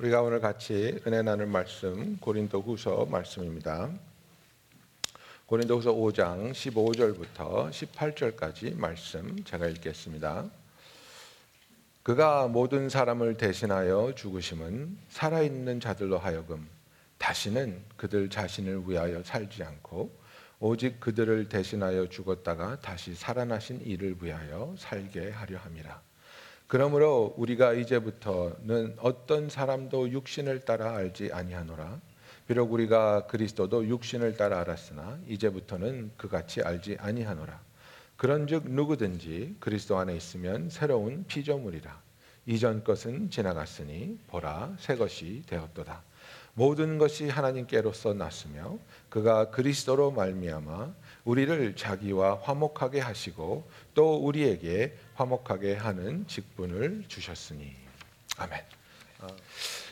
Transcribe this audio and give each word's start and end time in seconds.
우리가 0.00 0.22
오늘 0.22 0.40
같이 0.40 0.98
은혜 1.06 1.20
나눌 1.20 1.46
말씀 1.46 2.16
고린도후서 2.20 3.04
말씀입니다. 3.10 3.90
고린도후서 5.44 5.92
5장 5.92 6.52
15절부터 6.52 7.68
18절까지 7.68 8.78
말씀 8.78 9.44
제가 9.44 9.66
읽겠습니다. 9.66 10.46
그가 12.02 12.48
모든 12.48 12.88
사람을 12.88 13.36
대신하여 13.36 14.14
죽으심은 14.16 14.96
살아있는 15.10 15.80
자들로 15.80 16.16
하여금 16.16 16.66
다시는 17.18 17.82
그들 17.98 18.30
자신을 18.30 18.84
위하여 18.86 19.22
살지 19.22 19.62
않고 19.62 20.18
오직 20.60 20.98
그들을 20.98 21.50
대신하여 21.50 22.08
죽었다가 22.08 22.80
다시 22.80 23.14
살아나신 23.14 23.82
이를 23.82 24.16
위하여 24.18 24.74
살게 24.78 25.28
하려 25.28 25.58
함이라. 25.58 26.09
그러므로 26.70 27.34
우리가 27.36 27.72
이제부터는 27.72 28.94
어떤 29.00 29.48
사람도 29.50 30.10
육신을 30.12 30.60
따라 30.60 30.94
알지 30.94 31.30
아니하노라. 31.32 32.00
비록 32.46 32.72
우리가 32.72 33.26
그리스도도 33.26 33.88
육신을 33.88 34.36
따라 34.36 34.60
알았으나 34.60 35.18
이제부터는 35.26 36.12
그같이 36.16 36.62
알지 36.62 36.98
아니하노라. 37.00 37.60
그런즉 38.16 38.70
누구든지 38.70 39.56
그리스도 39.58 39.98
안에 39.98 40.14
있으면 40.14 40.70
새로운 40.70 41.24
피조물이라. 41.26 42.02
이전 42.46 42.84
것은 42.84 43.30
지나갔으니 43.30 44.20
보라 44.28 44.76
새 44.78 44.94
것이 44.94 45.42
되었도다. 45.48 46.04
모든 46.54 46.98
것이 46.98 47.28
하나님께로서 47.28 48.14
났으며 48.14 48.78
그가 49.08 49.50
그리스도로 49.50 50.12
말미암아 50.12 50.92
우리를 51.24 51.76
자기와 51.76 52.40
화목하게 52.42 53.00
하시고 53.00 53.68
또 53.94 54.16
우리에게 54.16 54.96
화목하게 55.14 55.74
하는 55.74 56.26
직분을 56.26 57.04
주셨으니 57.08 57.72
아멘. 58.38 58.60
어, 59.20 59.26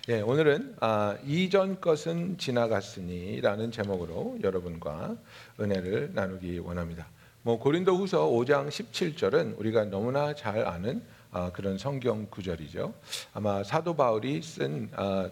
예, 0.08 0.20
오늘은 0.22 0.76
아, 0.80 1.18
이전 1.26 1.80
것은 1.80 2.38
지나갔으니라는 2.38 3.70
제목으로 3.70 4.38
여러분과 4.42 5.16
은혜를 5.60 6.12
나누기 6.14 6.58
원합니다. 6.58 7.06
뭐 7.42 7.58
고린도후서 7.58 8.26
5장 8.28 8.68
17절은 8.68 9.58
우리가 9.58 9.84
너무나 9.84 10.34
잘 10.34 10.66
아는 10.66 11.02
아, 11.30 11.52
그런 11.52 11.76
성경 11.76 12.26
구절이죠. 12.30 12.94
아마 13.34 13.62
사도 13.62 13.94
바울이 13.94 14.40
쓴그 14.40 14.90
아, 14.96 15.30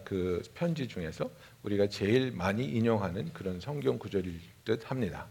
편지 0.54 0.86
중에서 0.86 1.30
우리가 1.62 1.86
제일 1.86 2.32
많이 2.32 2.64
인용하는 2.66 3.32
그런 3.32 3.60
성경 3.60 3.98
구절일 3.98 4.38
듯 4.64 4.90
합니다. 4.90 5.26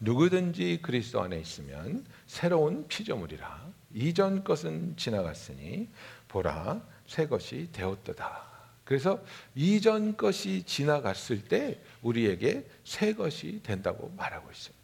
누구든지 0.00 0.80
그리스도 0.82 1.20
안에 1.20 1.38
있으면 1.40 2.04
새로운 2.26 2.86
피조물이라 2.88 3.72
이전 3.94 4.44
것은 4.44 4.96
지나갔으니 4.96 5.88
보라 6.28 6.80
새 7.06 7.26
것이 7.26 7.68
되었도다. 7.72 8.46
그래서 8.84 9.22
이전 9.54 10.16
것이 10.16 10.62
지나갔을 10.64 11.44
때 11.44 11.80
우리에게 12.02 12.66
새 12.84 13.14
것이 13.14 13.60
된다고 13.62 14.12
말하고 14.16 14.50
있습니다. 14.50 14.78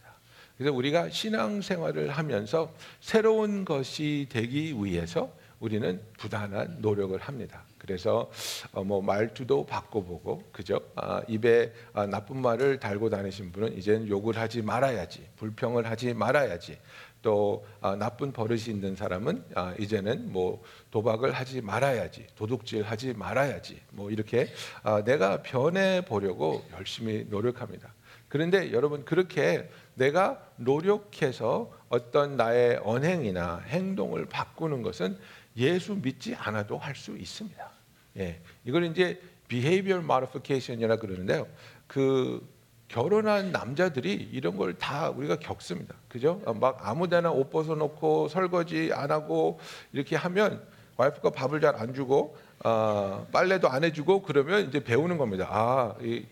그래서 0.57 0.75
우리가 0.75 1.11
신앙생활을 1.11 2.11
하면서 2.11 2.73
새로운 3.01 3.65
것이 3.65 4.27
되기 4.31 4.75
위해서 4.75 5.35
우리는 5.59 6.03
부단한 6.19 6.81
노력을 6.81 7.19
합니다. 7.19 7.65
그래서 7.85 8.31
어, 8.73 8.83
뭐 8.83 9.03
말투도 9.03 9.67
바꿔보고 9.67 10.45
그죠? 10.53 10.81
아, 10.97 11.21
입에 11.29 11.71
아, 11.93 12.07
나쁜 12.07 12.41
말을 12.41 12.81
달고 12.81 13.11
다니신 13.11 13.53
분은 13.53 13.77
이제는 13.77 14.09
욕을 14.09 14.39
하지 14.39 14.63
말아야지, 14.63 15.29
불평을 15.37 15.91
하지 15.91 16.15
말아야지. 16.15 16.79
또 17.21 17.67
아, 17.83 17.95
나쁜 17.95 18.33
버릇이 18.33 18.65
있는 18.69 18.97
사람은 18.97 19.45
아, 19.55 19.75
이제는 19.79 20.33
뭐 20.33 20.63
도박을 20.91 21.33
하지 21.33 21.61
말아야지, 21.61 22.27
도둑질 22.37 22.85
하지 22.85 23.13
말아야지. 23.13 23.83
뭐 23.91 24.11
이렇게 24.11 24.49
아, 24.83 25.05
내가 25.05 25.43
변해 25.43 26.03
보려고 26.07 26.65
열심히 26.73 27.27
노력합니다. 27.29 27.93
그런데 28.29 28.73
여러분 28.73 29.05
그렇게 29.05 29.69
내가 29.93 30.43
노력해서 30.57 31.71
어떤 31.91 32.37
나의 32.37 32.81
언행이나 32.83 33.59
행동을 33.67 34.25
바꾸는 34.25 34.83
것은 34.83 35.19
예수 35.57 35.95
믿지 35.95 36.35
않아도 36.35 36.79
할 36.79 36.95
수 36.95 37.17
있습니다. 37.17 37.71
예, 38.19 38.41
이걸 38.65 38.85
이제 38.85 39.21
behavior 39.49 40.03
modification이라 40.03 40.97
그러는데요. 40.97 41.47
그 41.87 42.47
결혼한 42.89 43.51
남자들이 43.53 44.13
이런 44.33 44.57
걸 44.57 44.75
다 44.79 45.11
우리가 45.11 45.37
겪습니다. 45.37 45.95
그죠? 46.09 46.41
막 46.61 46.79
아무데나 46.81 47.31
옷 47.31 47.51
벗어놓고 47.51 48.29
설거지 48.29 48.91
안 48.93 49.11
하고 49.11 49.59
이렇게 49.93 50.17
하면 50.17 50.63
와이프가 50.97 51.31
밥을 51.31 51.61
잘 51.61 51.75
안 51.77 51.93
주고 51.95 52.37
어, 52.65 53.27
빨래도 53.33 53.69
안 53.69 53.83
해주고 53.85 54.23
그러면 54.23 54.69
이제 54.69 54.83
배우는 54.83 55.19
겁니다. 55.19 55.49
아, 55.51 55.95
이 56.01 56.25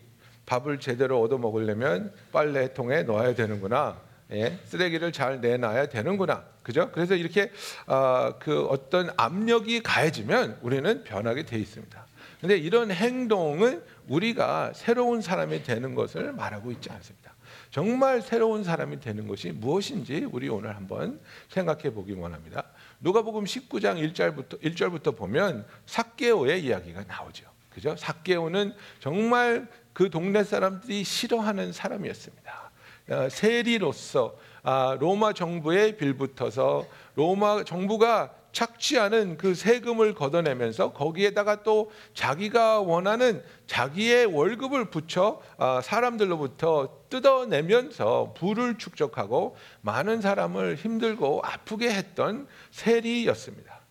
밥을 0.45 0.79
제대로 0.79 1.21
얻어 1.21 1.37
먹으려면 1.37 2.13
빨래통에 2.31 3.03
넣어야 3.03 3.35
되는구나. 3.35 3.99
예, 4.31 4.59
쓰레기를 4.65 5.11
잘 5.11 5.41
내놔야 5.41 5.89
되는구나. 5.89 6.45
그죠? 6.63 6.89
그래서 6.91 7.15
이렇게 7.15 7.51
어, 7.87 8.35
그 8.39 8.65
어떤 8.65 9.11
압력이 9.17 9.83
가해지면 9.83 10.59
우리는 10.61 11.03
변하게 11.03 11.43
돼 11.45 11.57
있습니다. 11.57 12.05
근데 12.39 12.57
이런 12.57 12.91
행동은 12.91 13.83
우리가 14.07 14.73
새로운 14.73 15.21
사람이 15.21 15.63
되는 15.63 15.95
것을 15.95 16.33
말하고 16.33 16.71
있지 16.71 16.89
않습니다. 16.89 17.33
정말 17.71 18.21
새로운 18.21 18.63
사람이 18.63 18.99
되는 18.99 19.27
것이 19.27 19.51
무엇인지 19.51 20.27
우리 20.31 20.47
오늘 20.49 20.75
한번 20.75 21.19
생각해 21.49 21.93
보기 21.93 22.13
원합니다. 22.13 22.65
누가복음 22.99 23.45
19장 23.45 24.13
1절부터 24.13 24.61
1절부터 24.61 25.17
보면 25.17 25.65
삭개오의 25.85 26.63
이야기가 26.65 27.03
나오죠. 27.05 27.45
그죠? 27.71 27.95
삭개오는 27.97 28.73
정말 28.99 29.67
그 29.93 30.09
동네 30.09 30.43
사람들이 30.43 31.03
싫어하는 31.03 31.73
사람이었습니다. 31.73 32.62
어, 33.09 33.27
세리로서 33.29 34.35
아, 34.63 34.95
로마 34.99 35.33
정부에 35.33 35.97
빌붙어서 35.97 36.87
로마 37.15 37.63
정부가 37.63 38.33
착취하는 38.53 39.35
그 39.35 39.55
세금을 39.55 40.13
걷어내면서 40.13 40.93
거기에다가 40.93 41.63
또 41.63 41.91
자기가 42.13 42.81
원하는 42.81 43.43
자기의 43.67 44.27
월급을 44.27 44.85
붙여 44.85 45.41
아, 45.57 45.81
사람들로부터 45.81 46.89
뜯어내면서 47.09 48.33
부를 48.37 48.77
축적하고 48.77 49.57
많은 49.81 50.21
사람을 50.21 50.75
힘들고 50.75 51.41
아프게 51.43 51.91
했던 51.91 52.47
세리였습니다. 52.71 53.81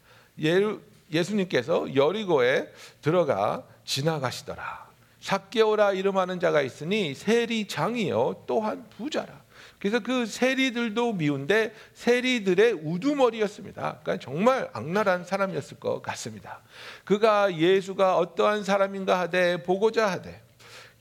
예수님께서 1.13 1.95
여리고에 1.95 2.73
들어가 3.03 3.65
지나가시더라. 3.85 4.92
삭개오라 5.23 5.93
이름하는 5.93 6.41
자가 6.41 6.63
있으니 6.63 7.15
세리장이요 7.15 8.45
또한 8.47 8.85
부자라. 8.97 9.41
그래서 9.79 10.01
그 10.01 10.27
세리들도 10.27 11.15
미운데 11.15 11.73
세리들의 11.95 12.73
우두머리였습니다. 12.85 14.01
그러니까 14.03 14.19
정말 14.19 14.69
악랄한 14.73 15.25
사람이었을 15.25 15.79
것 15.79 16.03
같습니다. 16.03 16.61
그가 17.05 17.57
예수가 17.57 18.17
어떠한 18.19 18.65
사람인가 18.65 19.19
하되 19.21 19.63
보고자 19.63 20.11
하되 20.11 20.43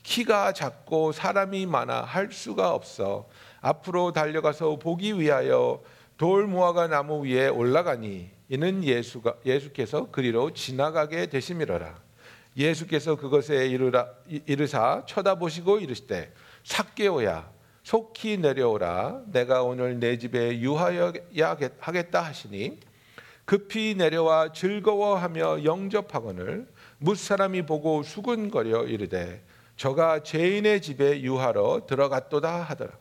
키가 0.04 0.52
작고 0.52 1.12
사람이 1.12 1.66
많아 1.66 2.02
할 2.02 2.30
수가 2.32 2.72
없어 2.72 3.28
앞으로 3.60 4.12
달려가서 4.12 4.76
보기 4.76 5.18
위하여 5.18 5.82
돌 6.16 6.46
무화과 6.46 6.88
나무 6.88 7.24
위에 7.24 7.48
올라가니 7.48 8.30
이는 8.48 8.84
예수가 8.84 9.34
예수께서 9.46 10.10
그리로 10.10 10.52
지나가게 10.52 11.26
되심이로라. 11.26 12.11
예수께서 12.56 13.16
그것에 13.16 13.66
이르라, 13.68 14.08
이르사 14.46 15.04
쳐다보시고 15.06 15.78
이르시되 15.80 16.32
삭개오야 16.64 17.50
속히 17.82 18.38
내려오라 18.38 19.22
내가 19.26 19.62
오늘 19.62 19.98
내 19.98 20.18
집에 20.18 20.60
유하여야 20.60 21.56
하겠다 21.80 22.20
하시니 22.20 22.78
급히 23.44 23.94
내려와 23.96 24.52
즐거워하며 24.52 25.64
영접하거늘 25.64 26.68
무사람이 26.98 27.66
보고 27.66 28.02
수군거려 28.02 28.84
이르되 28.84 29.44
저가 29.76 30.22
죄인의 30.22 30.80
집에 30.80 31.22
유하러 31.22 31.86
들어갔도다 31.88 32.62
하더라. 32.62 32.92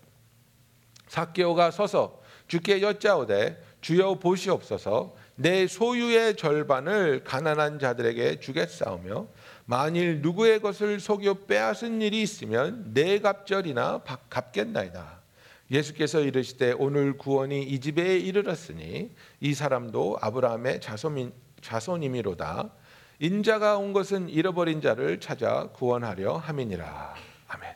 삭개오가 1.08 1.70
서서 1.70 2.22
주께 2.48 2.82
여짜오되 2.82 3.62
주여 3.82 4.16
보시옵소서 4.16 5.16
내 5.36 5.68
소유의 5.68 6.38
절반을 6.38 7.24
가난한 7.24 7.80
자들에게 7.80 8.40
주겠사오며 8.40 9.28
만일 9.72 10.22
누구의 10.22 10.60
것을 10.60 11.00
속여 11.00 11.46
빼앗은 11.46 12.02
일이 12.02 12.22
있으면 12.22 12.94
내 12.94 13.20
갑절이나 13.20 14.02
갚겠나이다. 14.30 15.22
예수께서 15.72 16.20
이르시되 16.20 16.74
오늘 16.74 17.18
구원이 17.18 17.64
이 17.64 17.80
집에 17.80 18.18
이르렀으니 18.18 19.16
이 19.40 19.54
사람도 19.54 20.18
아브라함의 20.20 20.82
자손인, 20.82 21.32
자손임이로다. 21.62 22.70
인자가 23.20 23.78
온 23.78 23.94
것은 23.94 24.28
잃어버린 24.28 24.82
자를 24.82 25.22
찾아 25.22 25.68
구원하려 25.68 26.36
함이니라. 26.36 27.16
아멘. 27.48 27.74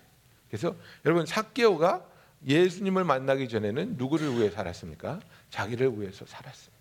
그래서 0.50 0.76
여러분 1.06 1.26
삭개오가 1.26 2.06
예수님을 2.46 3.06
만나기 3.06 3.48
전에는 3.48 3.96
누구를 3.96 4.36
위해 4.36 4.50
살았습니까? 4.50 5.22
자기를 5.50 5.98
위해서 5.98 6.26
살았습니다. 6.26 6.75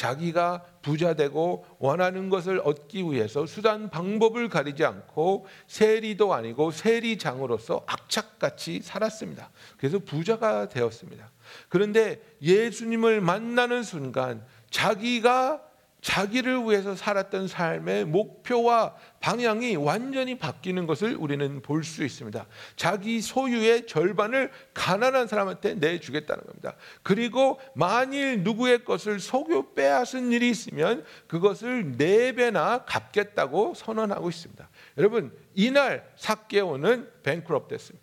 자기가 0.00 0.64
부자 0.80 1.12
되고 1.12 1.66
원하는 1.78 2.30
것을 2.30 2.62
얻기 2.64 3.02
위해서 3.02 3.44
수단 3.44 3.90
방법을 3.90 4.48
가리지 4.48 4.82
않고 4.82 5.46
세리도 5.66 6.32
아니고 6.32 6.70
세리장으로서 6.70 7.84
악착같이 7.86 8.80
살았습니다. 8.82 9.50
그래서 9.76 9.98
부자가 9.98 10.70
되었습니다. 10.70 11.30
그런데 11.68 12.18
예수님을 12.40 13.20
만나는 13.20 13.82
순간 13.82 14.42
자기가 14.70 15.60
자기를 16.00 16.62
위해서 16.64 16.94
살았던 16.94 17.48
삶의 17.48 18.06
목표와 18.06 18.94
방향이 19.20 19.76
완전히 19.76 20.38
바뀌는 20.38 20.86
것을 20.86 21.14
우리는 21.16 21.60
볼 21.60 21.84
수 21.84 22.04
있습니다. 22.04 22.46
자기 22.76 23.20
소유의 23.20 23.86
절반을 23.86 24.50
가난한 24.74 25.26
사람한테 25.26 25.74
내주겠다는 25.74 26.44
겁니다. 26.44 26.74
그리고 27.02 27.58
만일 27.74 28.42
누구의 28.42 28.84
것을 28.84 29.18
속여 29.18 29.72
빼앗은 29.74 30.32
일이 30.32 30.50
있으면 30.50 31.04
그것을 31.26 31.96
네 31.96 32.32
배나 32.32 32.84
갚겠다고 32.84 33.74
선언하고 33.74 34.28
있습니다. 34.28 34.68
여러분 34.98 35.36
이날 35.54 36.08
사개오는 36.16 37.10
뱅크럽 37.22 37.68
됐습니다. 37.68 37.99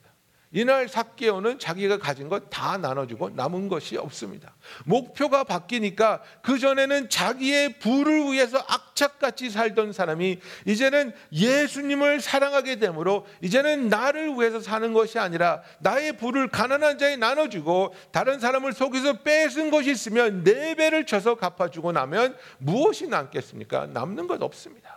이날 0.57 0.87
삭개오는 0.87 1.59
자기가 1.59 1.99
가진 1.99 2.29
것 2.29 2.47
다 2.49 2.77
나눠주고 2.77 3.29
남은 3.29 3.67
것이 3.67 3.97
없습니다. 3.97 4.55
목표가 4.85 5.43
바뀌니까 5.43 6.21
그 6.41 6.57
전에는 6.57 7.09
자기의 7.09 7.77
부를 7.79 8.31
위해서 8.31 8.57
악착같이 8.67 9.49
살던 9.51 9.93
사람이 9.93 10.39
이제는 10.65 11.13
예수님을 11.31 12.19
사랑하게 12.19 12.77
되므로 12.79 13.27
이제는 13.41 13.89
나를 13.89 14.33
위해서 14.33 14.59
사는 14.59 14.91
것이 14.93 15.19
아니라 15.19 15.61
나의 15.79 16.17
부를 16.17 16.47
가난한 16.47 16.97
자에 16.97 17.15
나눠주고 17.15 17.93
다른 18.11 18.39
사람을 18.39 18.73
속여서 18.73 19.21
뺏은 19.21 19.69
것이 19.69 19.91
있으면 19.91 20.43
네 20.43 20.73
배를 20.73 21.05
쳐서 21.05 21.35
갚아주고 21.35 21.91
나면 21.91 22.35
무엇이 22.57 23.07
남겠습니까? 23.07 23.87
남는 23.87 24.27
것 24.27 24.41
없습니다. 24.41 24.96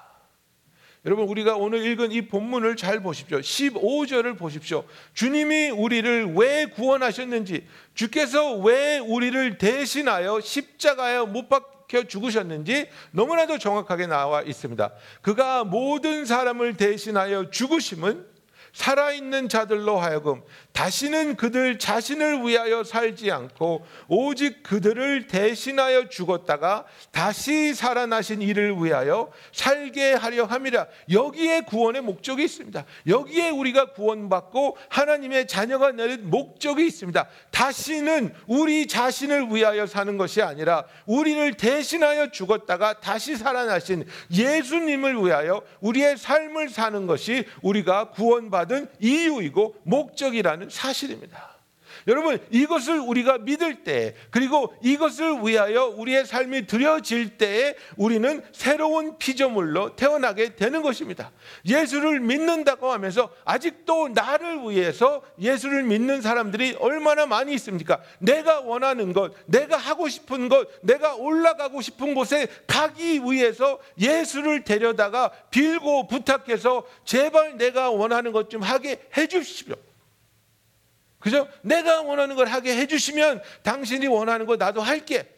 여러분 1.07 1.27
우리가 1.29 1.57
오늘 1.57 1.83
읽은 1.87 2.13
이 2.13 2.23
본문을 2.29 2.77
잘 2.77 3.01
보십시오. 3.01 3.39
15절을 3.39 4.37
보십시오. 4.37 4.85
주님이 5.15 5.71
우리를 5.71 6.35
왜 6.35 6.67
구원하셨는지, 6.67 7.67
주께서 7.95 8.57
왜 8.57 8.99
우리를 8.99 9.57
대신하여 9.57 10.41
십자가에 10.41 11.21
못 11.21 11.49
박혀 11.49 12.05
죽으셨는지 12.05 12.89
너무나도 13.13 13.57
정확하게 13.57 14.09
나와 14.09 14.43
있습니다. 14.43 14.93
그가 15.23 15.65
모든 15.65 16.27
사람을 16.27 16.77
대신하여 16.77 17.51
죽으심은 17.51 18.27
살아있는 18.75 19.49
자들로 19.49 19.99
하여금 19.99 20.43
다시는 20.73 21.37
그들 21.37 21.79
자신을 21.79 22.47
위하여 22.47 22.85
살지 22.85 23.31
않고 23.31 23.85
오직 24.09 24.63
그들을 24.63 25.27
대신하여 25.27 26.09
죽었다가 26.09 26.87
다시 27.11 27.75
살아나신 27.75 28.41
이를 28.41 28.77
위하여 28.77 29.31
살게 29.53 30.15
하려 30.15 30.45
함이라. 30.45 30.87
여기에 31.11 31.63
구원의 31.63 32.03
목적이 32.03 32.45
있습니다. 32.45 32.85
여기에 33.07 33.51
우리가 33.51 33.93
구원받고 33.93 34.77
하나님의 34.89 35.49
자녀가 35.49 35.91
내는 35.93 36.31
목적이 36.31 36.87
있습니다. 36.87 37.29
다시는 37.51 38.33
우리 38.47 38.87
자신을 38.87 39.49
위하여 39.51 39.87
사는 39.87 40.17
것이 40.17 40.41
아니라 40.41 40.85
우리를 41.07 41.55
대신하여 41.55 42.31
죽었다가 42.31 43.01
다시 43.01 43.37
살아나신 43.37 44.05
예수님을 44.31 45.25
위하여 45.25 45.63
우리의 45.81 46.17
삶을 46.17 46.69
사는 46.69 47.07
것이 47.07 47.45
우리가 47.63 48.11
구원받은 48.11 48.89
이유이고 49.01 49.77
목적이라는 49.83 50.60
사실입니다. 50.69 51.61
여러분 52.07 52.39
이것을 52.51 52.99
우리가 52.99 53.39
믿을 53.39 53.85
때 53.85 54.15
그리고 54.31 54.75
이것을 54.83 55.41
위하여 55.45 55.87
우리의 55.87 56.25
삶이 56.25 56.67
드려질 56.67 57.37
때에 57.37 57.75
우리는 57.97 58.43
새로운 58.53 59.19
피조물로 59.19 59.97
태어나게 59.97 60.57
되는 60.57 60.83
것입니다. 60.83 61.31
예수를 61.67 62.21
믿는다고 62.21 62.91
하면서 62.91 63.31
아직도 63.45 64.09
나를 64.09 64.61
위해서 64.71 65.23
예수를 65.41 65.83
믿는 65.83 66.23
사람들이 66.23 66.77
얼마나 66.81 67.27
많이 67.27 67.53
있습니까? 67.55 68.01
내가 68.19 68.61
원하는 68.61 69.13
것, 69.13 69.35
내가 69.47 69.77
하고 69.77 70.09
싶은 70.09 70.49
것, 70.49 70.69
내가 70.83 71.15
올라가고 71.17 71.81
싶은 71.83 72.15
곳에 72.15 72.47
가기 72.67 73.21
위해서 73.25 73.79
예수를 73.99 74.65
데려다가 74.65 75.31
빌고 75.51 76.07
부탁해서 76.07 76.87
제발 77.05 77.57
내가 77.57 77.91
원하는 77.91 78.33
것 78.33 78.49
좀 78.49 78.63
하게 78.63 79.01
해 79.17 79.27
주십시오. 79.29 79.77
그죠? 81.21 81.47
내가 81.63 82.03
원하는 82.03 82.35
걸 82.35 82.49
하게 82.49 82.77
해주시면 82.77 83.43
당신이 83.63 84.07
원하는 84.09 84.47
거 84.47 84.57
나도 84.57 84.81
할게. 84.81 85.29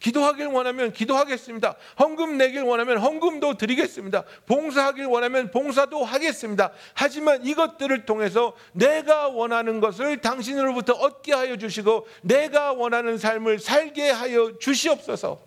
기도하길 0.00 0.46
원하면 0.46 0.92
기도하겠습니다. 0.92 1.76
헌금 1.98 2.36
내길 2.38 2.62
원하면 2.62 2.98
헌금도 2.98 3.56
드리겠습니다. 3.56 4.24
봉사하길 4.46 5.06
원하면 5.06 5.50
봉사도 5.50 6.04
하겠습니다. 6.04 6.72
하지만 6.94 7.44
이것들을 7.44 8.06
통해서 8.06 8.54
내가 8.72 9.28
원하는 9.28 9.80
것을 9.80 10.20
당신으로부터 10.20 10.92
얻게 10.92 11.32
하여 11.32 11.56
주시고 11.56 12.06
내가 12.22 12.72
원하는 12.72 13.18
삶을 13.18 13.58
살게 13.58 14.10
하여 14.10 14.56
주시옵소서. 14.58 15.40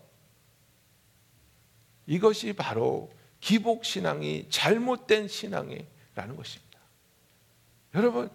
이것이 2.08 2.52
바로 2.54 3.10
기복 3.40 3.86
신앙이 3.86 4.48
잘못된 4.50 5.30
신앙이라는 5.30 6.36
것입니다. 6.36 6.80
여러분 7.96 8.30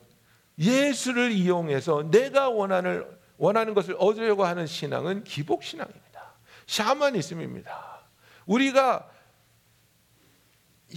예수를 0.58 1.32
이용해서 1.32 2.10
내가 2.10 2.48
원하는 2.48 3.04
원하는 3.38 3.74
것을 3.74 3.94
얻으려고 3.98 4.44
하는 4.44 4.66
신앙은 4.66 5.24
기복 5.24 5.62
신앙입니다. 5.62 6.32
샤머니즘입니다. 6.66 8.00
우리가 8.46 9.10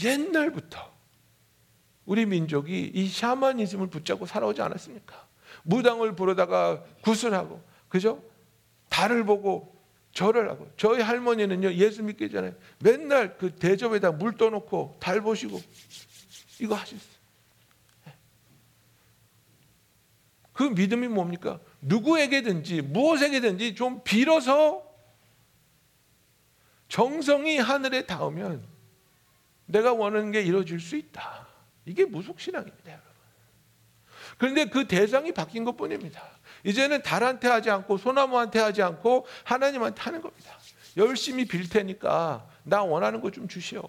옛날부터 0.01 0.89
우리 2.05 2.25
민족이 2.25 2.91
이 2.93 3.07
샤머니즘을 3.07 3.87
붙잡고 3.87 4.25
살아오지 4.25 4.61
않았습니까? 4.61 5.27
무당을 5.63 6.15
부르다가 6.15 6.83
구슬하고 7.01 7.61
그죠? 7.89 8.23
달을 8.89 9.25
보고 9.25 9.75
절을 10.13 10.49
하고 10.49 10.71
저희 10.75 11.01
할머니는요 11.01 11.73
예수 11.73 12.01
믿기 12.03 12.31
전에 12.31 12.55
맨날 12.79 13.37
그 13.37 13.53
대접에다 13.53 14.11
물 14.11 14.37
떠놓고 14.37 14.97
달 14.99 15.21
보시고 15.21 15.61
이거 16.59 16.75
하셨어요. 16.75 17.18
그 20.59 20.65
믿음이 20.65 21.07
뭡니까? 21.07 21.61
누구에게든지 21.79 22.81
무엇에게든지 22.81 23.75
좀 23.75 24.03
빌어서 24.03 24.83
정성이 26.89 27.59
하늘에 27.59 28.05
닿으면 28.05 28.67
내가 29.67 29.93
원하는 29.93 30.33
게 30.33 30.41
이루어질 30.41 30.81
수 30.81 30.97
있다. 30.97 31.47
이게 31.85 32.03
무속신앙입니다, 32.03 32.91
여러분. 32.91 33.07
그런데 34.37 34.65
그 34.65 34.85
대상이 34.85 35.31
바뀐 35.31 35.63
것 35.63 35.77
뿐입니다. 35.77 36.21
이제는 36.65 37.03
달한테 37.03 37.47
하지 37.47 37.69
않고 37.69 37.97
소나무한테 37.97 38.59
하지 38.59 38.81
않고 38.81 39.27
하나님한테 39.45 40.01
하는 40.01 40.19
겁니다. 40.19 40.57
열심히 40.97 41.45
빌 41.45 41.69
테니까 41.69 42.45
나 42.63 42.83
원하는 42.83 43.21
거 43.21 43.31
좀 43.31 43.47
주시오. 43.47 43.87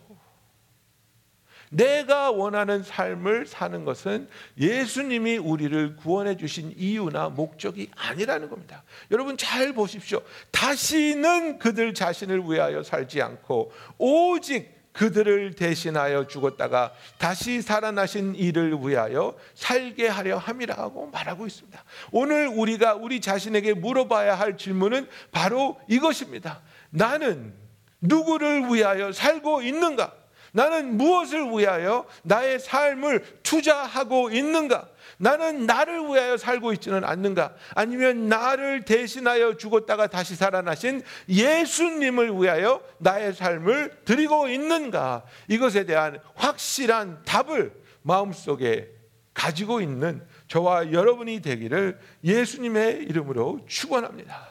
내가 1.70 2.30
원하는 2.32 2.82
삶을 2.82 3.46
사는 3.46 3.84
것은 3.84 4.28
예수님이 4.58 5.38
우리를 5.38 5.96
구원해 5.96 6.36
주신 6.36 6.74
이유나 6.76 7.30
목적이 7.30 7.90
아니라는 7.96 8.50
겁니다. 8.50 8.82
여러분 9.10 9.36
잘 9.36 9.72
보십시오. 9.72 10.20
다시는 10.50 11.58
그들 11.58 11.94
자신을 11.94 12.42
위하여 12.44 12.82
살지 12.82 13.22
않고 13.22 13.72
오직 13.98 14.80
그들을 14.92 15.54
대신하여 15.54 16.26
죽었다가 16.26 16.92
다시 17.16 17.62
살아나신 17.62 18.34
이를 18.34 18.76
위하여 18.82 19.36
살게 19.54 20.08
하려 20.08 20.38
함이라고 20.38 21.06
말하고 21.06 21.46
있습니다. 21.46 21.84
오늘 22.10 22.48
우리가 22.48 22.94
우리 22.94 23.20
자신에게 23.20 23.74
물어봐야 23.74 24.34
할 24.34 24.56
질문은 24.56 25.08
바로 25.30 25.80
이것입니다. 25.86 26.60
나는 26.90 27.54
누구를 28.00 28.74
위하여 28.74 29.12
살고 29.12 29.62
있는가? 29.62 30.19
나는 30.52 30.97
무엇을 30.97 31.50
위하여 31.50 32.07
나의 32.23 32.59
삶을 32.59 33.40
투자하고 33.42 34.30
있는가? 34.30 34.88
나는 35.19 35.66
나를 35.66 36.07
위하여 36.07 36.37
살고 36.37 36.73
있지는 36.75 37.04
않는가? 37.04 37.54
아니면 37.75 38.28
나를 38.28 38.85
대신하여 38.85 39.57
죽었다가 39.57 40.07
다시 40.07 40.35
살아나신 40.35 41.02
예수님을 41.28 42.33
위하여 42.40 42.83
나의 42.99 43.35
삶을 43.35 43.99
드리고 44.04 44.49
있는가? 44.49 45.25
이것에 45.49 45.85
대한 45.85 46.19
확실한 46.35 47.23
답을 47.25 47.73
마음속에 48.02 48.88
가지고 49.35 49.80
있는 49.80 50.23
저와 50.49 50.92
여러분이 50.92 51.40
되기를 51.40 51.99
예수님의 52.25 53.04
이름으로 53.04 53.61
축원합니다. 53.66 54.49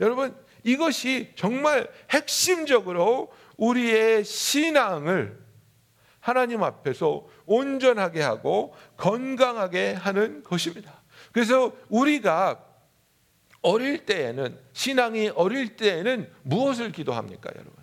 여러분 0.00 0.34
이것이 0.64 1.30
정말 1.36 1.88
핵심적으로 2.10 3.32
우리의 3.56 4.24
신앙을 4.24 5.44
하나님 6.20 6.62
앞에서 6.62 7.26
온전하게 7.46 8.22
하고 8.22 8.74
건강하게 8.96 9.92
하는 9.92 10.42
것입니다. 10.42 11.02
그래서 11.32 11.72
우리가 11.88 12.64
어릴 13.62 14.06
때에는 14.06 14.58
신앙이 14.72 15.30
어릴 15.34 15.76
때에는 15.76 16.30
무엇을 16.42 16.92
기도합니까, 16.92 17.50
여러분? 17.54 17.74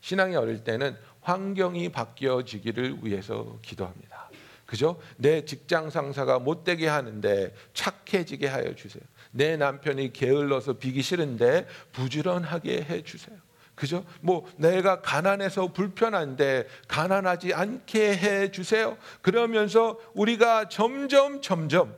신앙이 0.00 0.36
어릴 0.36 0.64
때는 0.64 0.96
환경이 1.20 1.90
바뀌어지기를 1.90 2.98
위해서 3.02 3.58
기도합니다. 3.62 4.30
그죠? 4.66 5.00
내 5.16 5.44
직장 5.44 5.90
상사가 5.90 6.38
못되게 6.38 6.88
하는데 6.88 7.54
착해지게 7.74 8.46
하여 8.46 8.74
주세요. 8.74 9.02
내 9.30 9.56
남편이 9.56 10.12
게을러서 10.12 10.74
비기 10.74 11.02
싫은데 11.02 11.66
부지런하게 11.92 12.82
해 12.84 13.02
주세요. 13.02 13.36
그죠? 13.82 14.04
뭐 14.20 14.48
내가 14.58 15.00
가난해서 15.00 15.72
불편한데 15.72 16.68
가난하지 16.86 17.52
않게 17.52 18.16
해 18.16 18.52
주세요. 18.52 18.96
그러면서 19.22 19.98
우리가 20.14 20.68
점점 20.68 21.42
점점 21.42 21.92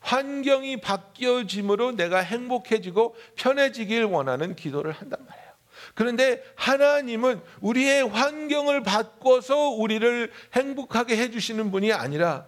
환경이 0.00 0.82
바뀌어짐으로 0.82 1.92
내가 1.92 2.18
행복해지고 2.18 3.16
편해지길 3.34 4.04
원하는 4.04 4.54
기도를 4.54 4.92
한단 4.92 5.24
말이에요. 5.26 5.46
그런데 5.94 6.44
하나님은 6.54 7.40
우리의 7.62 8.06
환경을 8.06 8.82
바꿔서 8.82 9.70
우리를 9.70 10.30
행복하게 10.52 11.16
해주시는 11.16 11.70
분이 11.70 11.94
아니라 11.94 12.44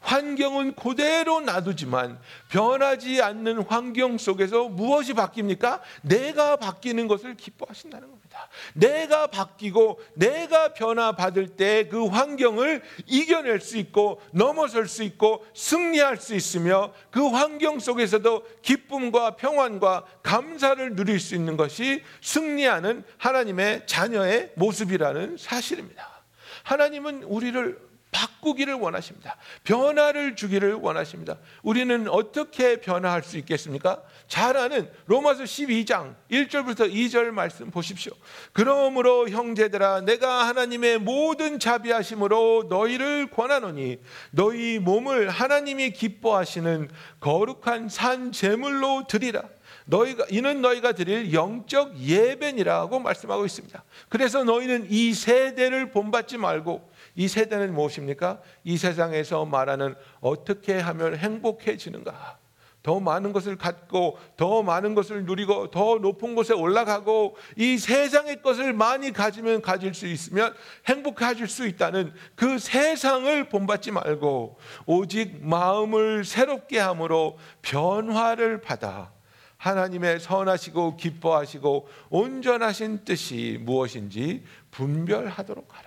환경은 0.00 0.74
그대로 0.74 1.40
놔두지만 1.40 2.18
변하지 2.50 3.22
않는 3.22 3.62
환경 3.62 4.18
속에서 4.18 4.68
무엇이 4.68 5.14
바뀝니까? 5.14 5.80
내가 6.02 6.56
바뀌는 6.56 7.08
것을 7.08 7.34
기뻐하신다는 7.36 8.08
겁니다. 8.08 8.48
내가 8.74 9.26
바뀌고 9.26 10.00
내가 10.14 10.74
변화받을 10.74 11.48
때 11.56 11.86
그 11.88 12.06
환경을 12.06 12.82
이겨낼 13.06 13.60
수 13.60 13.76
있고 13.78 14.20
넘어설 14.32 14.88
수 14.88 15.02
있고 15.02 15.44
승리할 15.54 16.16
수 16.18 16.34
있으며 16.34 16.92
그 17.10 17.26
환경 17.28 17.78
속에서도 17.78 18.44
기쁨과 18.62 19.36
평안과 19.36 20.04
감사를 20.22 20.94
누릴 20.94 21.20
수 21.20 21.34
있는 21.34 21.56
것이 21.56 22.02
승리하는 22.20 23.04
하나님의 23.18 23.86
자녀의 23.86 24.52
모습이라는 24.56 25.36
사실입니다. 25.38 26.22
하나님은 26.64 27.22
우리를 27.24 27.85
바꾸기를 28.16 28.74
원하십니다. 28.74 29.36
변화를 29.62 30.36
주기를 30.36 30.72
원하십니다. 30.74 31.36
우리는 31.62 32.08
어떻게 32.08 32.80
변화할 32.80 33.22
수 33.22 33.36
있겠습니까? 33.36 34.02
잘 34.26 34.56
아는 34.56 34.90
로마서 35.04 35.44
12장 35.44 36.14
1절부터 36.30 36.90
2절 36.90 37.30
말씀 37.30 37.70
보십시오. 37.70 38.12
그러므로 38.54 39.28
형제들아 39.28 40.00
내가 40.00 40.48
하나님의 40.48 40.98
모든 40.98 41.58
자비하심으로 41.58 42.66
너희를 42.70 43.26
권하노니 43.30 43.98
너희 44.30 44.78
몸을 44.78 45.28
하나님이 45.28 45.90
기뻐하시는 45.90 46.88
거룩한 47.20 47.90
산 47.90 48.32
제물로 48.32 49.06
드리라. 49.06 49.42
너희가 49.86 50.26
이는 50.30 50.62
너희가 50.62 50.92
드릴 50.92 51.32
영적 51.32 51.98
예배니라고 51.98 52.98
말씀하고 52.98 53.44
있습니다. 53.44 53.84
그래서 54.08 54.42
너희는 54.42 54.86
이 54.90 55.14
세대를 55.14 55.90
본받지 55.90 56.38
말고 56.38 56.95
이 57.16 57.28
세대는 57.28 57.74
무엇입니까? 57.74 58.40
이 58.62 58.76
세상에서 58.76 59.44
말하는 59.46 59.94
어떻게 60.20 60.78
하면 60.78 61.16
행복해지는가? 61.16 62.38
더 62.86 63.00
많은 63.00 63.32
것을 63.32 63.56
갖고 63.56 64.16
더 64.36 64.62
많은 64.62 64.94
것을 64.94 65.24
누리고 65.24 65.72
더 65.72 65.96
높은 65.96 66.36
곳에 66.36 66.54
올라가고 66.54 67.36
이 67.56 67.78
세상의 67.78 68.42
것을 68.42 68.72
많이 68.72 69.12
가지면 69.12 69.60
가질 69.60 69.92
수 69.92 70.06
있으면 70.06 70.54
행복해질 70.86 71.48
수 71.48 71.66
있다는 71.66 72.14
그 72.36 72.60
세상을 72.60 73.48
본받지 73.48 73.90
말고 73.90 74.56
오직 74.86 75.44
마음을 75.44 76.24
새롭게 76.24 76.78
함으로 76.78 77.38
변화를 77.60 78.60
받아 78.60 79.10
하나님의 79.56 80.20
선하시고 80.20 80.96
기뻐하시고 80.96 81.88
온전하신 82.10 83.04
뜻이 83.04 83.58
무엇인지 83.62 84.44
분별하도록 84.70 85.66
하라. 85.76 85.85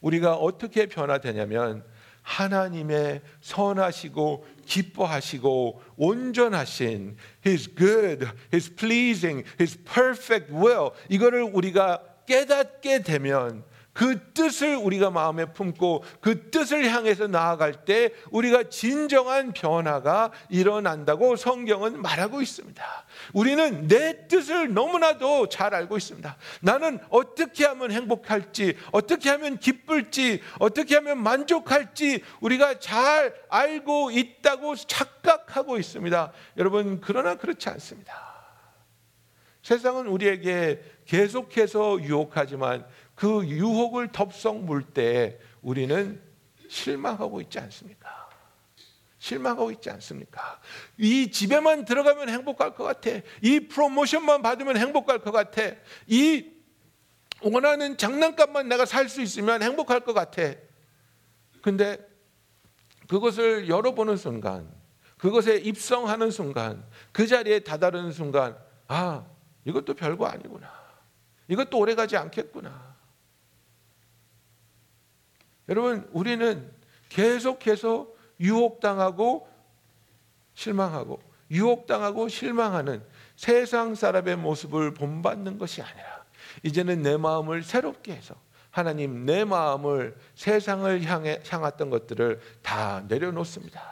우리가 0.00 0.34
어떻게 0.34 0.86
변화되냐면 0.86 1.84
하나님의 2.22 3.22
선하시고 3.40 4.46
기뻐하시고 4.66 5.82
온전하신 5.96 7.16
His 7.46 7.74
good, 7.74 8.26
His 8.52 8.74
pleasing, 8.74 9.44
His 9.58 9.78
perfect 9.82 10.52
will 10.52 10.90
이거를 11.08 11.42
우리가 11.42 12.02
깨닫게 12.26 13.02
되면 13.02 13.64
그 13.98 14.32
뜻을 14.32 14.76
우리가 14.76 15.10
마음에 15.10 15.44
품고 15.46 16.04
그 16.20 16.52
뜻을 16.52 16.88
향해서 16.88 17.26
나아갈 17.26 17.84
때 17.84 18.12
우리가 18.30 18.68
진정한 18.68 19.52
변화가 19.52 20.30
일어난다고 20.50 21.34
성경은 21.34 22.00
말하고 22.00 22.40
있습니다. 22.40 22.84
우리는 23.32 23.88
내 23.88 24.28
뜻을 24.28 24.72
너무나도 24.72 25.48
잘 25.48 25.74
알고 25.74 25.96
있습니다. 25.96 26.36
나는 26.60 27.00
어떻게 27.10 27.66
하면 27.66 27.90
행복할지, 27.90 28.76
어떻게 28.92 29.30
하면 29.30 29.58
기쁠지, 29.58 30.42
어떻게 30.60 30.94
하면 30.94 31.20
만족할지 31.20 32.22
우리가 32.40 32.78
잘 32.78 33.34
알고 33.48 34.12
있다고 34.12 34.76
착각하고 34.76 35.76
있습니다. 35.76 36.32
여러분, 36.56 37.00
그러나 37.00 37.34
그렇지 37.34 37.68
않습니다. 37.70 38.28
세상은 39.68 40.06
우리에게 40.06 40.82
계속해서 41.04 42.00
유혹하지만 42.02 42.86
그 43.18 43.44
유혹을 43.48 44.12
덥석 44.12 44.64
물 44.64 44.80
때 44.80 45.40
우리는 45.60 46.22
실망하고 46.68 47.40
있지 47.40 47.58
않습니까? 47.58 48.28
실망하고 49.18 49.72
있지 49.72 49.90
않습니까? 49.90 50.60
이 50.96 51.28
집에만 51.28 51.84
들어가면 51.84 52.28
행복할 52.28 52.76
것 52.76 52.84
같아. 52.84 53.10
이 53.42 53.58
프로모션만 53.66 54.42
받으면 54.42 54.76
행복할 54.76 55.18
것 55.18 55.32
같아. 55.32 55.62
이 56.06 56.48
원하는 57.42 57.96
장난감만 57.96 58.68
내가 58.68 58.86
살 58.86 59.08
수 59.08 59.20
있으면 59.20 59.64
행복할 59.64 59.98
것 59.98 60.12
같아. 60.12 60.52
근데 61.60 61.98
그것을 63.08 63.68
열어보는 63.68 64.16
순간, 64.16 64.72
그것에 65.16 65.56
입성하는 65.56 66.30
순간, 66.30 66.86
그 67.10 67.26
자리에 67.26 67.60
다다르는 67.60 68.12
순간, 68.12 68.56
아, 68.86 69.26
이것도 69.64 69.94
별거 69.94 70.26
아니구나. 70.26 70.72
이것도 71.48 71.76
오래 71.78 71.96
가지 71.96 72.16
않겠구나. 72.16 72.87
여러분, 75.68 76.08
우리는 76.12 76.70
계속해서 77.08 78.08
유혹당하고 78.40 79.48
실망하고 80.54 81.20
유혹당하고 81.50 82.28
실망하는 82.28 83.02
세상 83.36 83.94
사람의 83.94 84.36
모습을 84.36 84.94
본받는 84.94 85.58
것이 85.58 85.82
아니라 85.82 86.24
이제는 86.62 87.02
내 87.02 87.16
마음을 87.16 87.62
새롭게 87.62 88.12
해서 88.12 88.34
하나님 88.70 89.24
내 89.24 89.44
마음을 89.44 90.16
세상을 90.34 91.02
향해 91.04 91.40
향했던 91.48 91.90
것들을 91.90 92.40
다 92.62 93.02
내려놓습니다. 93.08 93.82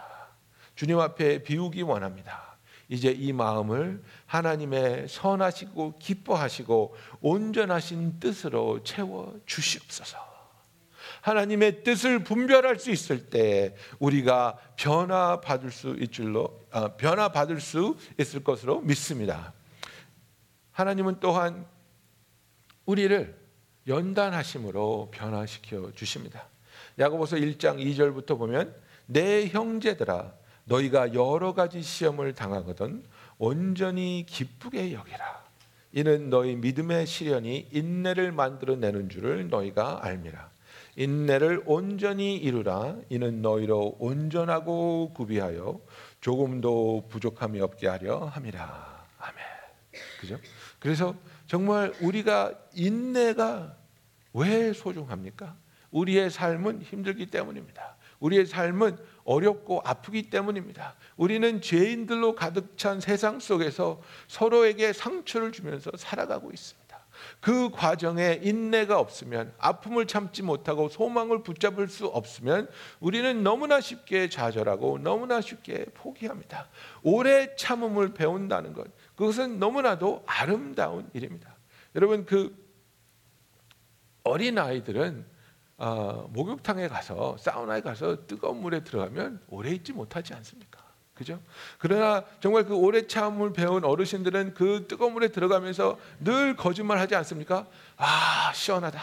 주님 0.74 1.00
앞에 1.00 1.42
비우기 1.42 1.82
원합니다. 1.82 2.56
이제 2.88 3.10
이 3.10 3.32
마음을 3.32 4.02
하나님의 4.26 5.08
선하시고 5.08 5.98
기뻐하시고 5.98 6.94
온전하신 7.20 8.20
뜻으로 8.20 8.82
채워 8.84 9.34
주시옵소서. 9.46 10.35
하나님의 11.26 11.82
뜻을 11.82 12.20
분별할 12.20 12.78
수 12.78 12.92
있을 12.92 13.28
때 13.28 13.74
우리가 13.98 14.58
변화 14.76 15.40
받을 15.40 15.72
수 15.72 15.96
있줄로 15.98 16.64
아, 16.70 16.90
변화 16.96 17.30
받을 17.30 17.60
수 17.60 17.96
있을 18.16 18.44
것으로 18.44 18.80
믿습니다. 18.82 19.52
하나님은 20.70 21.16
또한 21.18 21.66
우리를 22.84 23.36
연단하심으로 23.88 25.10
변화시켜 25.10 25.90
주십니다. 25.96 26.46
야고보서 26.96 27.38
1장 27.38 27.84
2절부터 27.84 28.38
보면 28.38 28.72
내 29.06 29.48
형제들아 29.48 30.32
너희가 30.62 31.12
여러 31.12 31.54
가지 31.54 31.82
시험을 31.82 32.34
당하거든 32.34 33.02
온전히 33.38 34.24
기쁘게 34.28 34.92
여기라. 34.92 35.44
이는 35.90 36.30
너희 36.30 36.54
믿음의 36.54 37.06
시련이 37.06 37.70
인내를 37.72 38.30
만들어내는 38.30 39.08
줄을 39.08 39.48
너희가 39.48 40.04
알미라. 40.04 40.55
인내를 40.96 41.62
온전히 41.66 42.36
이루라 42.36 42.96
이는 43.10 43.42
너희로 43.42 43.96
온전하고 43.98 45.12
구비하여 45.14 45.80
조금도 46.20 47.08
부족함이 47.08 47.60
없게 47.60 47.86
하려 47.86 48.24
함이라. 48.26 49.06
아멘. 49.18 49.44
그죠? 50.20 50.38
그래서 50.78 51.14
정말 51.46 51.92
우리가 52.00 52.52
인내가 52.74 53.76
왜 54.32 54.72
소중합니까? 54.72 55.56
우리의 55.90 56.30
삶은 56.30 56.82
힘들기 56.82 57.26
때문입니다. 57.26 57.96
우리의 58.20 58.46
삶은 58.46 58.96
어렵고 59.24 59.82
아프기 59.84 60.30
때문입니다. 60.30 60.94
우리는 61.16 61.60
죄인들로 61.60 62.34
가득 62.34 62.76
찬 62.78 63.00
세상 63.00 63.40
속에서 63.40 64.00
서로에게 64.28 64.92
상처를 64.92 65.52
주면서 65.52 65.90
살아가고 65.96 66.50
있습니다. 66.50 66.85
그 67.46 67.70
과정에 67.70 68.40
인내가 68.42 68.98
없으면 68.98 69.54
아픔을 69.58 70.08
참지 70.08 70.42
못하고 70.42 70.88
소망을 70.88 71.44
붙잡을 71.44 71.86
수 71.86 72.06
없으면 72.06 72.68
우리는 72.98 73.44
너무나 73.44 73.80
쉽게 73.80 74.28
좌절하고 74.28 74.98
너무나 74.98 75.40
쉽게 75.40 75.84
포기합니다. 75.94 76.68
오래 77.04 77.54
참음을 77.54 78.14
배운다는 78.14 78.72
것 78.72 78.88
그것은 79.14 79.60
너무나도 79.60 80.24
아름다운 80.26 81.08
일입니다. 81.12 81.54
여러분 81.94 82.26
그 82.26 82.52
어린 84.24 84.58
아이들은 84.58 85.24
어, 85.78 86.28
목욕탕에 86.32 86.88
가서 86.88 87.36
사우나에 87.38 87.80
가서 87.80 88.26
뜨거운 88.26 88.60
물에 88.60 88.82
들어가면 88.82 89.44
오래 89.50 89.70
있지 89.70 89.92
못하지 89.92 90.34
않습니까? 90.34 90.85
그죠? 91.16 91.40
그러나 91.78 92.22
정말 92.40 92.64
그 92.64 92.74
오래 92.74 93.06
참을 93.06 93.54
배운 93.54 93.84
어르신들은 93.84 94.52
그 94.54 94.84
뜨거운 94.86 95.14
물에 95.14 95.28
들어가면서 95.28 95.98
늘 96.20 96.54
거짓말 96.54 96.98
하지 96.98 97.14
않습니까? 97.16 97.66
아, 97.96 98.52
시원하다. 98.54 99.00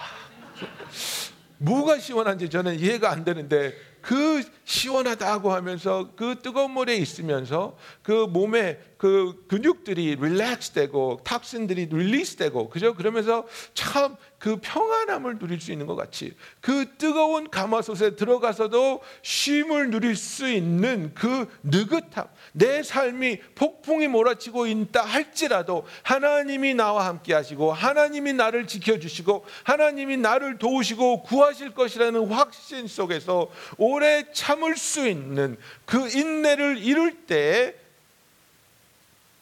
뭐가 1.57 1.97
시원한지 1.97 2.49
저는 2.49 2.79
이해가 2.79 3.09
안 3.09 3.23
되는데 3.23 3.73
그 4.01 4.43
시원하다고 4.65 5.53
하면서 5.53 6.11
그 6.15 6.39
뜨거운 6.43 6.71
물에 6.71 6.95
있으면서 6.95 7.77
그 8.03 8.27
몸에 8.29 8.79
그 9.03 9.43
근육들이 9.49 10.15
릴렉스되고 10.15 11.19
탁신들이 11.25 11.87
릴리스되고 11.87 12.69
그죠? 12.69 12.93
그러면서 12.93 13.45
참 13.73 14.15
그 14.43 14.57
평안함을 14.61 15.39
누릴 15.39 15.61
수 15.61 15.71
있는 15.71 15.85
것 15.87 15.95
같이 15.95 16.35
그 16.59 16.97
뜨거운 16.97 17.49
가마솥에 17.49 18.17
들어가서도 18.17 19.01
쉼을 19.21 19.89
누릴 19.89 20.17
수 20.17 20.49
있는 20.49 21.13
그 21.15 21.47
느긋함 21.63 22.27
내 22.51 22.83
삶이 22.83 23.39
폭풍이 23.55 24.09
몰아치고 24.09 24.67
있다 24.67 25.01
할지라도 25.01 25.85
하나님이 26.01 26.73
나와 26.73 27.05
함께 27.05 27.33
하시고 27.33 27.71
하나님이 27.71 28.33
나를 28.33 28.67
지켜주시고 28.67 29.45
하나님이 29.63 30.17
나를 30.17 30.57
도우시고 30.57 31.23
구하실 31.23 31.73
것이라는 31.73 32.27
확신 32.27 32.87
속에서 32.87 33.49
오래 33.77 34.25
참을 34.33 34.75
수 34.75 35.07
있는 35.07 35.55
그 35.85 36.09
인내를 36.09 36.79
이룰 36.79 37.25
때 37.27 37.75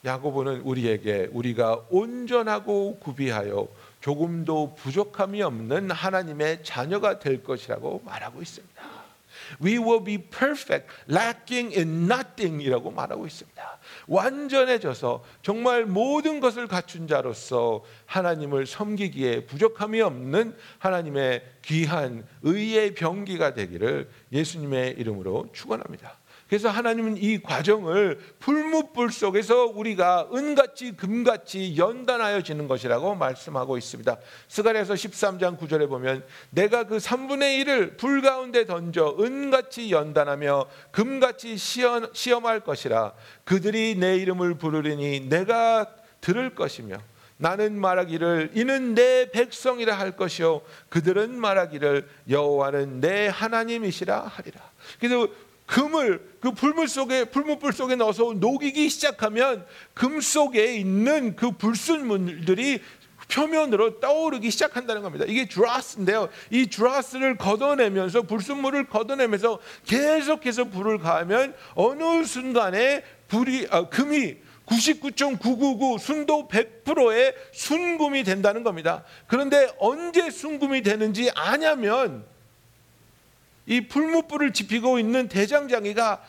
야고보는 0.03 0.61
우리에게 0.61 1.29
우리가 1.31 1.85
온전하고 1.89 2.99
구비하여 2.99 3.67
조금도 4.01 4.75
부족함이 4.75 5.41
없는 5.43 5.91
하나님의 5.91 6.63
자녀가 6.63 7.19
될 7.19 7.43
것이라고 7.43 8.01
말하고 8.03 8.41
있습니다. 8.41 8.81
We 9.63 9.77
will 9.77 10.03
be 10.03 10.17
perfect, 10.17 10.87
lacking 11.09 11.77
in 11.77 12.09
nothing이라고 12.09 12.91
말하고 12.91 13.27
있습니다. 13.27 13.79
완전해져서 14.07 15.23
정말 15.41 15.85
모든 15.85 16.39
것을 16.39 16.67
갖춘 16.67 17.07
자로서 17.07 17.83
하나님을 18.11 18.65
섬기기에 18.65 19.45
부족함이 19.45 20.01
없는 20.01 20.53
하나님의 20.79 21.43
귀한 21.61 22.25
의의 22.41 22.93
병기가 22.93 23.53
되기를 23.53 24.09
예수님의 24.33 24.95
이름으로 24.97 25.47
축원합니다. 25.53 26.17
그래서 26.49 26.67
하나님은 26.67 27.15
이 27.15 27.41
과정을 27.41 28.19
풀무불 28.39 29.13
속에서 29.13 29.67
우리가 29.67 30.27
은같이 30.33 30.97
금같이 30.97 31.77
연단하여 31.77 32.41
지는 32.41 32.67
것이라고 32.67 33.15
말씀하고 33.15 33.77
있습니다. 33.77 34.17
스가랴서 34.49 34.95
13장 34.95 35.57
9절에 35.57 35.87
보면 35.87 36.25
내가 36.49 36.83
그 36.83 36.97
3분의 36.97 37.63
1을 37.63 37.97
불 37.97 38.21
가운데 38.21 38.65
던져 38.65 39.15
은같이 39.17 39.89
연단하며 39.91 40.65
금같이 40.91 41.55
시험, 41.55 42.09
시험할 42.11 42.59
것이라 42.59 43.13
그들이 43.45 43.95
내 43.95 44.17
이름을 44.17 44.55
부르리니 44.55 45.29
내가 45.29 45.85
들을 46.19 46.53
것이며 46.53 46.97
나는 47.41 47.79
말하기를 47.79 48.51
이는 48.53 48.93
내 48.93 49.31
백성이라 49.31 49.97
할 49.97 50.15
것이요 50.15 50.61
그들은 50.89 51.39
말하기를 51.39 52.07
여호와는 52.29 53.01
내 53.01 53.27
하나님이시라 53.27 54.21
하리라. 54.27 54.61
그래서 54.99 55.27
금을 55.65 56.37
그 56.39 56.51
불물 56.51 56.87
속에 56.87 57.25
불문불 57.25 57.73
속에 57.73 57.95
넣어서 57.95 58.33
녹이기 58.35 58.89
시작하면 58.89 59.65
금 59.95 60.21
속에 60.21 60.75
있는 60.75 61.35
그 61.35 61.51
불순물들이 61.51 62.81
표면으로 63.31 63.99
떠오르기 63.99 64.51
시작한다는 64.51 65.01
겁니다. 65.01 65.25
이게 65.27 65.47
드라스인데요. 65.47 66.29
이 66.51 66.67
드라스를 66.67 67.37
걷어내면서 67.37 68.23
불순물을 68.23 68.87
걷어내면서 68.87 69.59
계속해서 69.87 70.65
불을 70.65 70.99
가하면 70.99 71.55
어느 71.73 72.23
순간에 72.23 73.03
불이 73.29 73.67
아, 73.71 73.87
금이 73.87 74.35
99.999 74.71 75.99
순도 75.99 76.47
100%의 76.47 77.35
순금이 77.51 78.23
된다는 78.23 78.63
겁니다. 78.63 79.03
그런데 79.27 79.69
언제 79.79 80.29
순금이 80.29 80.81
되는지 80.81 81.29
아냐면 81.35 82.25
이 83.65 83.87
풀무불을 83.87 84.53
지피고 84.53 84.97
있는 84.97 85.27
대장장이가 85.27 86.23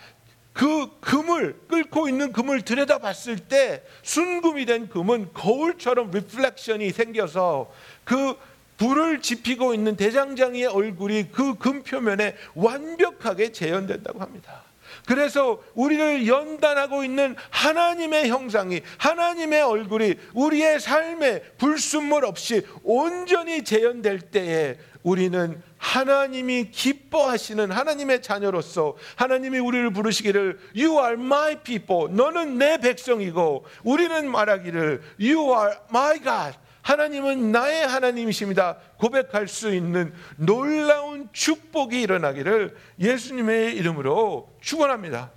그 0.53 0.91
금을 1.01 1.61
끓고 1.67 2.09
있는 2.09 2.33
금을 2.33 2.63
들여다봤을 2.63 3.39
때 3.49 3.83
순금이 4.03 4.67
된 4.67 4.89
금은 4.89 5.33
거울처럼 5.33 6.11
reflection이 6.11 6.91
생겨서 6.91 7.73
그 8.05 8.37
불을 8.77 9.23
지피고 9.23 9.73
있는 9.73 9.97
대장장이의 9.97 10.67
얼굴이 10.67 11.29
그 11.31 11.55
금 11.55 11.83
표면에 11.83 12.37
완벽하게 12.55 13.53
재현된다고 13.53 14.21
합니다. 14.21 14.65
그래서 15.07 15.63
우리를 15.75 16.27
연단하고 16.27 17.05
있는 17.05 17.37
하나님의 17.51 18.29
형상이 18.29 18.81
하나님의 18.99 19.63
얼굴이 19.63 20.15
우리의 20.35 20.81
삶에 20.81 21.43
불순물 21.59 22.25
없이 22.25 22.67
온전히 22.83 23.65
재현될 23.65 24.21
때에 24.21 24.79
우리는 25.03 25.61
하나님이 25.79 26.71
기뻐하시는 26.71 27.73
하나님의 27.73 28.23
자녀로서 28.23 28.97
하나님이 29.17 29.59
우리를 29.59 29.91
부르시기를 29.93 30.59
You 30.77 31.01
are 31.01 31.15
my 31.15 31.57
people. 31.63 32.09
너는 32.15 32.59
내 32.59 32.79
백성이고 32.79 33.65
우리는 33.83 34.31
말하기를 34.31 35.03
You 35.21 35.53
are 35.59 35.75
my 35.91 36.21
God. 36.23 36.57
하나님은 36.83 37.53
나의 37.53 37.87
하나님이십니다. 37.87 38.77
고백할 38.99 39.49
수 39.49 39.75
있는 39.75 40.13
놀라운 40.37 41.29
축복이 41.33 42.01
일어나기를 42.01 42.77
예수님의 42.99 43.77
이름으로 43.77 44.53
축원합니다. 44.61 45.31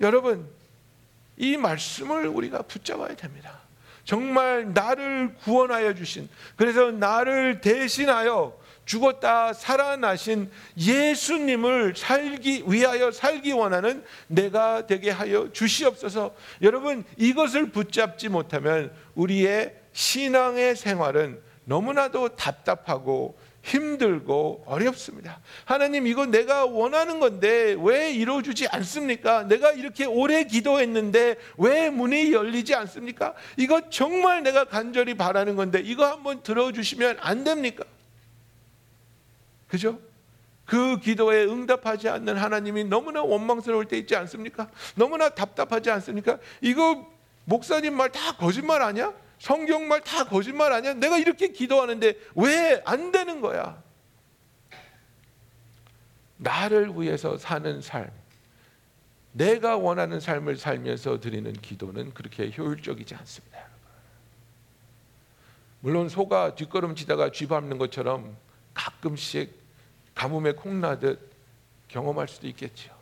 여러분, 0.00 0.48
이 1.36 1.56
말씀을 1.56 2.26
우리가 2.28 2.62
붙잡아야 2.62 3.16
됩니다. 3.16 3.60
정말 4.04 4.72
나를 4.72 5.34
구원하여 5.42 5.94
주신 5.94 6.28
그래서 6.56 6.90
나를 6.90 7.60
대신하여 7.62 8.58
죽었다 8.84 9.54
살아나신 9.54 10.50
예수님을 10.76 11.94
살기 11.96 12.64
위하여 12.66 13.10
살기 13.10 13.52
원하는 13.52 14.04
내가 14.26 14.86
되게 14.86 15.10
하여 15.10 15.50
주시옵소서. 15.50 16.34
여러분 16.60 17.02
이것을 17.16 17.70
붙잡지 17.70 18.28
못하면 18.28 18.92
우리의 19.14 19.74
신앙의 19.94 20.76
생활은 20.76 21.40
너무나도 21.64 22.36
답답하고 22.36 23.38
힘들고 23.62 24.64
어렵습니다. 24.66 25.40
하나님 25.64 26.06
이거 26.06 26.26
내가 26.26 26.66
원하는 26.66 27.18
건데 27.18 27.74
왜 27.80 28.12
이루어주지 28.12 28.68
않습니까? 28.68 29.44
내가 29.44 29.72
이렇게 29.72 30.04
오래 30.04 30.44
기도했는데 30.44 31.36
왜 31.56 31.88
문이 31.88 32.32
열리지 32.34 32.74
않습니까? 32.74 33.32
이거 33.56 33.88
정말 33.88 34.42
내가 34.42 34.64
간절히 34.64 35.14
바라는 35.14 35.56
건데 35.56 35.80
이거 35.82 36.04
한번 36.04 36.42
들어주시면 36.42 37.16
안 37.20 37.44
됩니까? 37.44 37.84
그죠? 39.68 39.98
그 40.66 40.98
기도에 41.00 41.44
응답하지 41.44 42.10
않는 42.10 42.36
하나님이 42.36 42.84
너무나 42.84 43.22
원망스러울 43.22 43.86
때 43.86 43.96
있지 43.96 44.14
않습니까? 44.16 44.68
너무나 44.94 45.30
답답하지 45.30 45.90
않습니까? 45.90 46.38
이거 46.60 47.06
목사님 47.46 47.96
말 47.96 48.10
다 48.10 48.36
거짓말 48.36 48.82
아니야? 48.82 49.12
성경 49.44 49.86
말 49.88 50.00
다 50.00 50.24
거짓말 50.24 50.72
아니야? 50.72 50.94
내가 50.94 51.18
이렇게 51.18 51.48
기도하는데 51.48 52.14
왜 52.34 52.80
안 52.86 53.12
되는 53.12 53.42
거야? 53.42 53.82
나를 56.38 56.94
위해서 56.98 57.36
사는 57.36 57.82
삶, 57.82 58.10
내가 59.32 59.76
원하는 59.76 60.18
삶을 60.18 60.56
살면서 60.56 61.20
드리는 61.20 61.52
기도는 61.52 62.14
그렇게 62.14 62.50
효율적이지 62.56 63.14
않습니다. 63.16 63.66
물론 65.80 66.08
소가 66.08 66.54
뒷걸음치다가 66.54 67.30
쥐 67.30 67.46
밟는 67.46 67.76
것처럼 67.76 68.34
가끔씩 68.72 69.54
가뭄에 70.14 70.52
콩나듯 70.52 71.20
경험할 71.88 72.28
수도 72.28 72.46
있겠죠. 72.48 72.96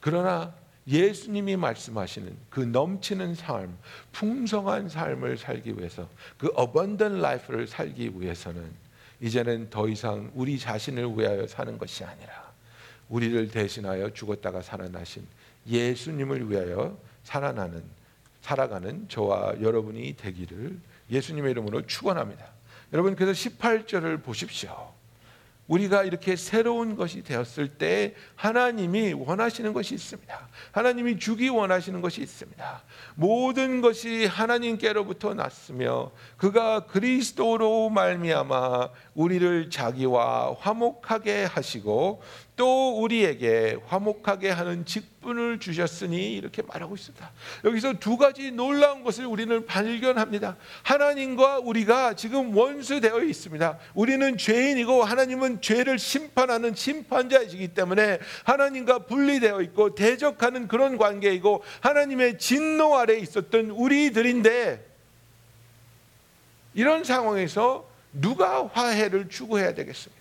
그러나 0.00 0.54
예수님이 0.90 1.56
말씀하시는 1.56 2.36
그 2.50 2.60
넘치는 2.60 3.36
삶, 3.36 3.78
풍성한 4.12 4.88
삶을 4.88 5.38
살기 5.38 5.78
위해서 5.78 6.08
그 6.36 6.52
abundant 6.58 7.18
life를 7.18 7.68
살기 7.68 8.12
위해서는 8.16 8.70
이제는 9.20 9.70
더 9.70 9.88
이상 9.88 10.30
우리 10.34 10.58
자신을 10.58 11.16
위하여 11.16 11.46
사는 11.46 11.78
것이 11.78 12.04
아니라 12.04 12.52
우리를 13.08 13.48
대신하여 13.50 14.10
죽었다가 14.12 14.62
살아나신 14.62 15.26
예수님을 15.68 16.50
위하여 16.50 16.98
살아나는 17.22 17.82
살아가는 18.40 19.08
저와 19.08 19.60
여러분이 19.60 20.16
되기를 20.16 20.78
예수님의 21.10 21.52
이름으로 21.52 21.86
축원합니다. 21.86 22.46
여러분 22.92 23.14
그래서 23.14 23.32
18절을 23.32 24.22
보십시오. 24.24 24.89
우리가 25.70 26.02
이렇게 26.02 26.34
새로운 26.34 26.96
것이 26.96 27.22
되었을 27.22 27.68
때 27.78 28.14
하나님이 28.34 29.12
원하시는 29.12 29.72
것이 29.72 29.94
있습니다. 29.94 30.48
하나님이 30.72 31.20
주기 31.20 31.48
원하시는 31.48 32.00
것이 32.00 32.20
있습니다. 32.22 32.82
모든 33.14 33.80
것이 33.80 34.26
하나님께로부터 34.26 35.34
났으며 35.34 36.10
그가 36.36 36.86
그리스도로 36.86 37.88
말미암아 37.90 38.88
우리를 39.14 39.70
자기와 39.70 40.56
화목하게 40.58 41.44
하시고 41.44 42.20
또 42.56 43.00
우리에게 43.00 43.78
화목하게 43.86 44.50
하는 44.50 44.84
직분을 44.84 45.60
주셨으니 45.60 46.34
이렇게 46.34 46.62
말하고 46.62 46.94
있습니다. 46.94 47.30
여기서 47.64 47.94
두 47.94 48.16
가지 48.16 48.50
놀라운 48.50 49.02
것을 49.02 49.24
우리는 49.24 49.64
발견합니다. 49.64 50.56
하나님과 50.82 51.60
우리가 51.60 52.14
지금 52.14 52.54
원수되어 52.54 53.22
있습니다. 53.22 53.78
우리는 53.94 54.36
죄인이고 54.36 55.04
하나님은 55.04 55.62
죄를 55.62 55.98
심판하는 55.98 56.74
심판자이시기 56.74 57.68
때문에 57.68 58.18
하나님과 58.44 59.06
분리되어 59.06 59.62
있고 59.62 59.94
대적하는 59.94 60.68
그런 60.68 60.98
관계이고 60.98 61.62
하나님의 61.80 62.38
진노 62.38 62.96
아래 62.96 63.16
있었던 63.18 63.70
우리들인데 63.70 64.86
이런 66.74 67.04
상황에서 67.04 67.88
누가 68.12 68.66
화해를 68.66 69.28
추구해야 69.28 69.74
되겠습니까? 69.74 70.19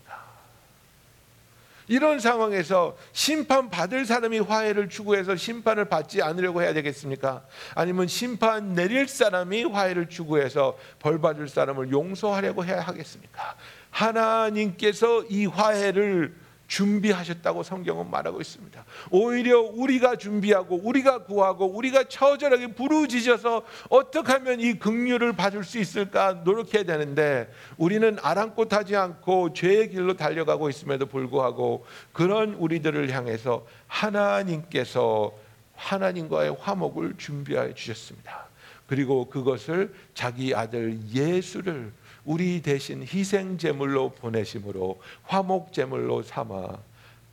이런 1.89 2.19
상황에서 2.19 2.95
심판 3.12 3.69
받을 3.69 4.06
사람이 4.06 4.39
화해를 4.39 4.89
추구해서 4.89 5.36
심판을 5.36 5.86
받지 5.86 6.21
않으려고 6.21 6.62
해야 6.62 6.71
되겠습니까? 6.71 7.45
아니면 7.73 8.08
심판 8.08 8.73
내릴 8.73 9.08
사람이 9.08 9.63
화해를 9.63 10.08
추구해서 10.08 10.78
벌 10.99 11.19
받을 11.19 11.49
사람을 11.49 11.91
용서하려고 11.91 12.63
해야 12.63 12.80
하겠습니까? 12.82 13.56
하나님께서 13.89 15.23
이 15.30 15.47
화해를 15.47 16.36
준비하셨다고 16.69 17.63
성경은 17.63 18.10
말하고 18.10 18.39
있습니다. 18.39 18.86
오히려 19.10 19.60
우리가 19.60 20.15
준비하고 20.15 20.79
우리가 20.84 21.23
구하고 21.23 21.65
우리가 21.65 22.05
처절하게 22.05 22.73
부르짖어서 22.73 23.63
어떻게 23.89 24.32
하면 24.32 24.62
이 24.62 24.77
긍휼을 24.79 25.34
받을 25.34 25.63
수 25.63 25.79
있을까 25.79 26.34
노력해야 26.45 26.84
되는데 26.84 27.51
우리는 27.77 28.17
아랑곳하지 28.21 28.95
않고 28.95 29.53
죄의 29.53 29.89
길로 29.89 30.15
달려가고 30.15 30.69
있음에도 30.69 31.08
불구하고 31.08 31.86
그런 32.13 32.53
우리들을 32.53 33.12
향해서 33.12 33.65
하나님께서 33.88 35.34
하나님과의 35.75 36.55
화목을 36.60 37.15
준비하여 37.17 37.73
주셨습니다. 37.73 38.47
그리고 38.86 39.29
그것을 39.29 39.93
자기 40.13 40.53
아들 40.53 40.99
예수를 41.13 41.91
우리 42.25 42.62
대신 42.62 43.03
희생 43.03 43.58
제물로 43.58 44.10
보내심으로 44.12 45.01
화목 45.23 45.73
제물로 45.73 46.21
삼아 46.23 46.77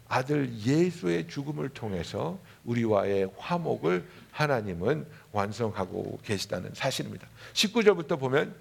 아들 0.09 0.53
예수의 0.59 1.29
죽음을 1.29 1.69
통해서 1.71 2.39
우리와의 2.65 3.31
화목을 3.37 4.07
하나님은 4.31 5.07
완성하고 5.33 6.21
계시다는 6.23 6.71
사실입니다. 6.75 7.27
19절부터 7.55 8.19
보면 8.19 8.55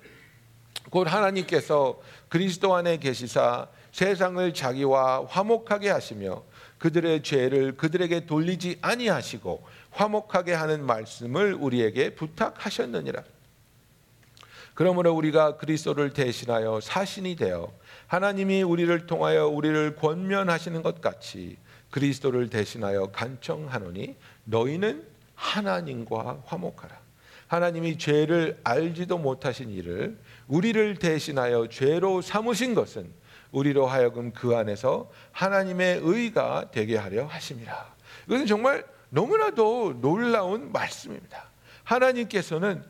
곧 0.89 1.11
하나님께서 1.11 1.99
그리스도 2.29 2.75
안에 2.75 2.97
계시사 2.97 3.67
세상을 3.91 4.53
자기와 4.53 5.25
화목하게 5.25 5.89
하시며 5.89 6.43
그들의 6.79 7.23
죄를 7.23 7.77
그들에게 7.77 8.25
돌리지 8.25 8.79
아니하시고 8.81 9.65
화목하게 9.91 10.53
하는 10.53 10.85
말씀을 10.85 11.53
우리에게 11.53 12.15
부탁하셨느니라. 12.15 13.23
그러므로 14.75 15.13
우리가 15.13 15.57
그리스도를 15.57 16.11
대신하여 16.11 16.79
사신이 16.81 17.38
되어 17.38 17.73
하나님이 18.07 18.61
우리를 18.61 19.07
통하여 19.07 19.47
우리를 19.47 19.95
권면하시는 19.95 20.83
것 20.83 21.01
같이 21.01 21.57
그리스도를 21.89 22.49
대신하여 22.49 23.07
간청하노니 23.07 24.15
너희는 24.43 25.07
하나님과 25.33 26.43
화목하라. 26.45 27.05
하나님이 27.47 27.97
죄를 27.97 28.59
알지도 28.63 29.17
못하신 29.17 29.69
이를 29.69 30.17
우리를 30.47 30.97
대신하여 30.97 31.69
죄로 31.69 32.21
삼으신 32.21 32.75
것은 32.75 33.09
우리로 33.51 33.85
하여금 33.85 34.33
그 34.33 34.55
안에서 34.55 35.09
하나님의 35.31 36.01
의가 36.03 36.71
되게 36.71 36.97
하려 36.97 37.27
하심이라. 37.27 37.95
이것은 38.27 38.45
정말 38.45 38.85
너무나도 39.09 40.01
놀라운 40.01 40.71
말씀입니다. 40.73 41.49
하나님께서는 41.83 42.83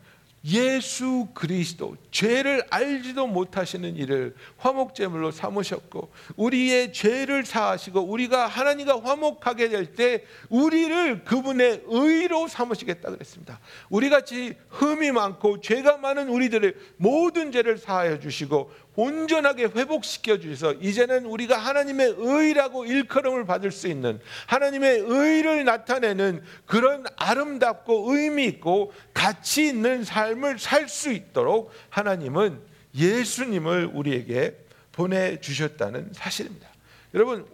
예수 0.45 1.27
그리스도 1.33 1.95
죄를 2.11 2.63
알지도 2.69 3.25
못하시는 3.25 3.95
이를 3.95 4.35
화목제물로 4.57 5.31
삼으셨고 5.31 6.11
우리의 6.35 6.93
죄를 6.93 7.45
사하시고 7.45 8.01
우리가 8.01 8.45
하나님과 8.45 9.01
화목하게 9.01 9.69
될 9.69 9.95
때 9.95 10.23
우리를 10.49 11.23
그분의 11.23 11.83
의로 11.87 12.47
삼으시겠다 12.47 13.11
그랬습니다. 13.11 13.59
우리 13.89 14.09
같이 14.09 14.55
흠이 14.69 15.11
많고 15.11 15.61
죄가 15.61 15.97
많은 15.97 16.27
우리들의 16.27 16.73
모든 16.97 17.51
죄를 17.51 17.77
사하여 17.77 18.19
주시고 18.19 18.71
온전하게 18.95 19.65
회복시켜 19.65 20.39
주셔서 20.39 20.73
이제는 20.79 21.25
우리가 21.25 21.57
하나님의 21.57 22.15
의라고 22.17 22.85
일컬음을 22.85 23.45
받을 23.45 23.71
수 23.71 23.87
있는 23.87 24.19
하나님의 24.47 24.99
의를 24.99 25.65
나타내는 25.65 26.43
그런 26.65 27.05
아름답고 27.17 28.13
의미 28.13 28.45
있고 28.45 28.93
가치 29.13 29.67
있는 29.67 30.03
삶을 30.03 30.59
살 30.59 30.87
수 30.87 31.11
있도록 31.11 31.71
하나님은 31.89 32.61
예수님을 32.95 33.89
우리에게 33.93 34.55
보내 34.91 35.39
주셨다는 35.41 36.11
사실입니다. 36.13 36.69
여러분 37.13 37.45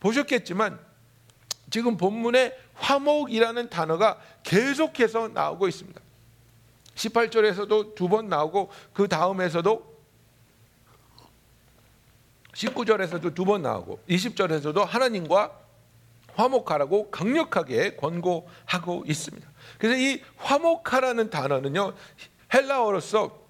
보셨겠지만 0.00 0.78
지금 1.70 1.96
본문에 1.96 2.56
화목이라는 2.74 3.68
단어가 3.68 4.18
계속해서 4.42 5.28
나오고 5.28 5.68
있습니다. 5.68 6.00
18절에서도 6.94 7.94
두 7.94 8.08
번 8.08 8.28
나오고 8.28 8.70
그 8.92 9.08
다음에서도 9.08 9.91
19절에서도 12.54 13.34
두 13.34 13.44
번 13.44 13.62
나오고 13.62 14.00
20절에서도 14.08 14.84
하나님과 14.84 15.58
화목하라고 16.34 17.10
강력하게 17.10 17.96
권고하고 17.96 19.04
있습니다. 19.06 19.48
그래서 19.78 19.98
이 19.98 20.22
화목하라는 20.36 21.30
단어는요 21.30 21.94
헬라어로서 22.52 23.42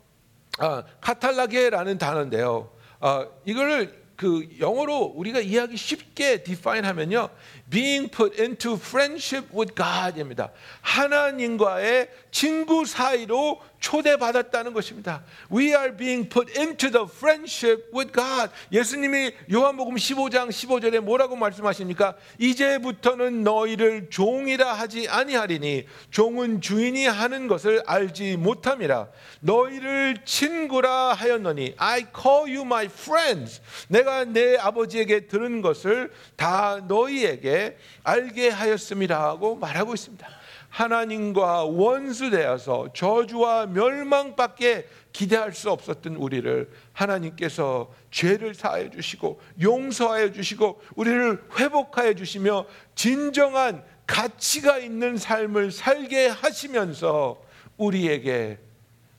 아, 0.58 0.82
카탈라게라는 1.00 1.98
단어인데요. 1.98 2.70
아, 3.00 3.26
이거를 3.44 4.01
그 4.22 4.48
영어로 4.60 5.14
우리가 5.16 5.40
이해하기 5.40 5.76
쉽게 5.76 6.44
define 6.44 6.86
하면요. 6.86 7.28
being 7.68 8.08
put 8.08 8.40
into 8.40 8.74
friendship 8.74 9.48
with 9.52 9.74
God입니다. 9.74 10.52
하나님과의 10.80 12.08
친구 12.30 12.84
사이로 12.84 13.60
초대받았다는 13.80 14.74
것입니다. 14.74 15.24
We 15.52 15.68
are 15.68 15.96
being 15.96 16.28
put 16.28 16.56
into 16.56 16.90
the 16.90 17.04
friendship 17.10 17.90
with 17.92 18.12
God. 18.12 18.52
예수님이 18.70 19.32
요한복음 19.52 19.96
15장 19.96 20.48
15절에 20.50 21.00
뭐라고 21.00 21.34
말씀하십니까? 21.34 22.14
이제부터는 22.38 23.42
너희를 23.42 24.08
종이라 24.10 24.72
하지 24.72 25.08
아니하리니 25.08 25.86
종은 26.10 26.60
주인이 26.60 27.06
하는 27.06 27.48
것을 27.48 27.82
알지 27.86 28.36
못함이라. 28.36 29.08
너희를 29.40 30.18
친구라 30.24 31.14
하였노니 31.14 31.74
I 31.76 32.06
call 32.14 32.54
you 32.54 32.60
my 32.60 32.84
friends. 32.84 33.60
내가 33.88 34.11
내 34.24 34.56
아버지에게 34.56 35.26
들은 35.26 35.62
것을 35.62 36.12
다 36.36 36.80
너희에게 36.86 37.76
알게 38.04 38.48
하였음이라고 38.48 39.56
말하고 39.56 39.94
있습니다. 39.94 40.28
하나님과 40.72 41.64
원수되어서 41.64 42.94
저주와 42.94 43.66
멸망밖에 43.66 44.86
기대할 45.12 45.52
수 45.52 45.70
없었던 45.70 46.16
우리를 46.16 46.70
하나님께서 46.94 47.92
죄를 48.10 48.54
사하여 48.54 48.88
주시고 48.90 49.40
용서하여 49.60 50.32
주시고 50.32 50.80
우리를 50.94 51.44
회복하여 51.58 52.14
주시며 52.14 52.64
진정한 52.94 53.84
가치가 54.06 54.78
있는 54.78 55.18
삶을 55.18 55.70
살게 55.72 56.28
하시면서 56.28 57.42
우리에게 57.76 58.58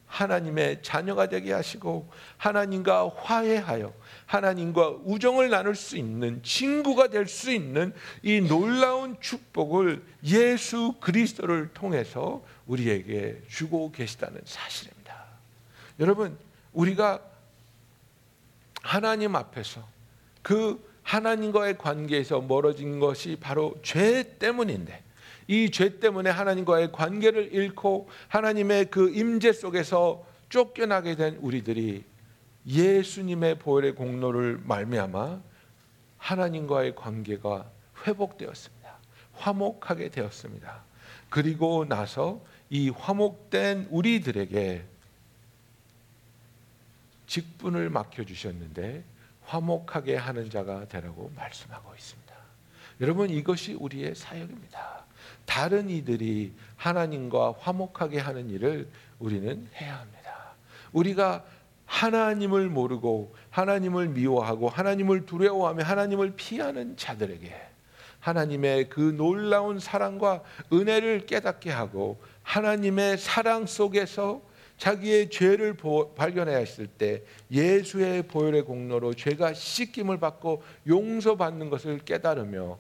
하나님의 0.08 0.82
자녀가 0.84 1.27
되게 1.27 1.53
하시고 1.53 2.10
하나님과 2.38 3.12
화해하여 3.15 3.93
하나님과 4.34 4.98
우정을 5.06 5.50
나눌 5.52 5.76
수 5.76 5.96
있는 5.96 6.41
친구가 6.41 7.10
될 7.10 7.28
수 7.28 7.52
있는 7.52 7.93
이 8.24 8.41
놀라운 8.41 9.15
축복을 9.22 10.04
예수 10.26 10.96
그리스도를 11.00 11.69
통해서 11.74 12.43
우리에게 12.65 13.41
주고 13.48 13.91
계시다는 13.91 14.41
사실입니다. 14.43 15.24
여러분, 16.00 16.36
우리가 16.74 17.22
하나님 18.82 19.36
앞에서 19.36 19.88
그 20.41 20.84
하나님과의 21.04 21.78
관계에서 21.78 22.41
멀어진 22.41 23.00
것이 23.00 23.38
바로 23.39 23.76
죄 23.84 24.38
때문인데 24.39 25.04
이 25.48 25.69
죄 25.69 26.00
때문에 26.00 26.30
하나님과의 26.30 26.91
관계를 26.91 27.54
잃고 27.54 28.10
하나님의 28.30 28.86
그 28.86 29.12
임재 29.13 29.54
속에서 29.54 30.26
쫓겨나게 30.50 31.15
된 31.15 31.38
우리들이 31.41 32.04
예수님의 32.65 33.60
보혈의 33.60 33.95
공로를 33.95 34.62
말미암아 34.63 35.41
하나님과의 36.17 36.95
관계가 36.95 37.69
회복되었습니다. 38.06 38.97
화목하게 39.34 40.10
되었습니다. 40.10 40.84
그리고 41.30 41.86
나서 41.86 42.41
이 42.69 42.89
화목된 42.89 43.88
우리들에게 43.89 44.86
직분을 47.28 47.89
맡겨 47.89 48.23
주셨는데 48.23 49.04
화목하게 49.45 50.15
하는 50.15 50.49
자가 50.49 50.88
되라고 50.88 51.32
말씀하고 51.36 51.93
있습니다. 51.95 52.34
여러분 53.02 53.30
이것이 53.30 53.73
우리의 53.73 54.15
사역입니다. 54.15 55.06
다른 55.45 55.89
이들이 55.89 56.54
하나님과 56.78 57.56
화목하게 57.60 58.19
하는 58.19 58.49
일을 58.49 58.88
우리는 59.19 59.67
해야 59.76 59.99
합니다. 59.99 60.54
우리가 60.91 61.43
하나님을 61.93 62.69
모르고 62.69 63.36
하나님을 63.51 64.10
미워하고 64.10 64.67
하나님을 64.67 65.27
두려워하며 65.27 65.84
하나님을 65.84 66.34
피하는 66.36 66.97
자들에게 66.97 67.53
하나님의 68.19 68.89
그 68.89 68.99
놀라운 68.99 69.77
사랑과 69.77 70.41
은혜를 70.71 71.27
깨닫게 71.27 71.69
하고 71.69 72.19
하나님의 72.41 73.19
사랑 73.19 73.67
속에서 73.67 74.41
자기의 74.77 75.29
죄를 75.29 75.77
발견하였을 76.15 76.88
때 76.88 77.21
예수의 77.51 78.23
보혈의 78.23 78.63
공로로 78.63 79.13
죄가 79.13 79.53
씻김을 79.53 80.19
받고 80.19 80.63
용서받는 80.88 81.69
것을 81.69 81.99
깨달으며 81.99 82.79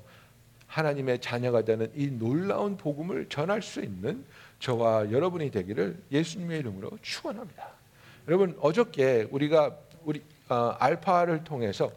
하나님의 0.65 1.21
자녀가 1.21 1.63
되는 1.63 1.91
이 1.93 2.07
놀라운 2.07 2.77
복음을 2.77 3.29
전할 3.29 3.61
수 3.61 3.79
있는 3.79 4.25
저와 4.59 5.11
여러분이 5.11 5.51
되기를 5.51 6.01
예수님의 6.11 6.59
이름으로 6.61 6.97
축원합니다. 7.03 7.82
여러분 8.27 8.57
어저께 8.61 9.27
우리가 9.31 9.75
우리 10.05 10.23
어, 10.47 10.75
알파를 10.79 11.43
통해서 11.43 11.91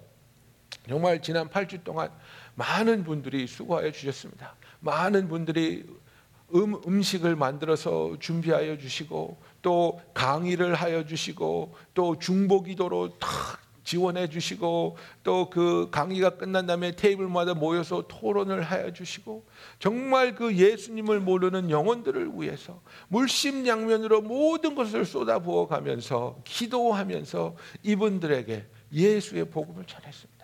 정말 0.88 1.22
지난 1.22 1.48
8주 1.48 1.84
동안 1.84 2.10
많은 2.54 3.04
분들이 3.04 3.46
수고하여 3.46 3.92
주셨습니다. 3.92 4.54
많은 4.80 5.28
분들이 5.28 5.84
음, 6.54 6.80
음식을 6.86 7.36
만들어서 7.36 8.16
준비하여 8.18 8.78
주시고 8.78 9.40
또 9.62 10.00
강의를 10.14 10.74
하여 10.74 11.04
주시고 11.04 11.76
또 11.94 12.18
중보기도로 12.18 13.18
탁 13.18 13.60
지원해 13.86 14.28
주시고 14.28 14.98
또 15.22 15.46
그 15.48 15.88
강의가 15.90 16.30
끝난 16.30 16.66
다음에 16.66 16.94
테이블마다 16.94 17.54
모여서 17.54 18.04
토론을 18.08 18.62
하여 18.62 18.92
주시고 18.92 19.46
정말 19.78 20.34
그 20.34 20.54
예수님을 20.54 21.20
모르는 21.20 21.70
영혼들을 21.70 22.32
위해서 22.34 22.82
물심양면으로 23.08 24.22
모든 24.22 24.74
것을 24.74 25.04
쏟아부어 25.04 25.66
가면서 25.68 26.38
기도하면서 26.44 27.56
이분들에게 27.84 28.66
예수의 28.92 29.50
복음을 29.50 29.84
전했습니다. 29.86 30.36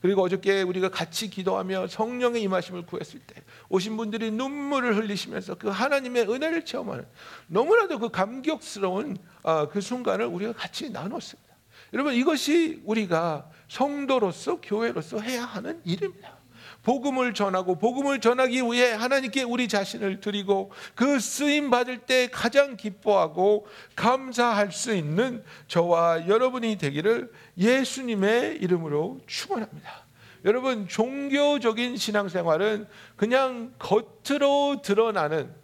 그리고 0.00 0.22
어저께 0.22 0.62
우리가 0.62 0.90
같이 0.90 1.28
기도하며 1.28 1.88
성령의 1.88 2.42
임하심을 2.42 2.86
구했을 2.86 3.20
때 3.20 3.42
오신 3.70 3.96
분들이 3.96 4.30
눈물을 4.30 4.96
흘리시면서 4.96 5.56
그 5.56 5.68
하나님의 5.68 6.28
은혜를 6.30 6.64
체험하는 6.64 7.06
너무나도 7.48 7.98
그 7.98 8.08
감격스러운 8.10 9.16
아, 9.42 9.66
그 9.68 9.80
순간을 9.80 10.26
우리가 10.26 10.52
같이 10.52 10.90
나눴습니다. 10.90 11.53
여러분 11.94 12.12
이것이 12.12 12.82
우리가 12.84 13.48
성도로서 13.68 14.60
교회로서 14.60 15.20
해야 15.20 15.44
하는 15.44 15.80
일입니다. 15.84 16.34
복음을 16.82 17.32
전하고 17.32 17.78
복음을 17.78 18.20
전하기 18.20 18.62
위해 18.62 18.92
하나님께 18.92 19.44
우리 19.44 19.68
자신을 19.68 20.20
드리고 20.20 20.72
그 20.96 21.20
쓰임 21.20 21.70
받을 21.70 21.98
때 21.98 22.28
가장 22.30 22.76
기뻐하고 22.76 23.66
감사할 23.94 24.72
수 24.72 24.92
있는 24.94 25.42
저와 25.68 26.26
여러분이 26.26 26.76
되기를 26.78 27.32
예수님의 27.56 28.56
이름으로 28.56 29.20
축원합니다. 29.26 30.04
여러분 30.44 30.88
종교적인 30.88 31.96
신앙생활은 31.96 32.86
그냥 33.16 33.72
겉으로 33.78 34.82
드러나는 34.82 35.54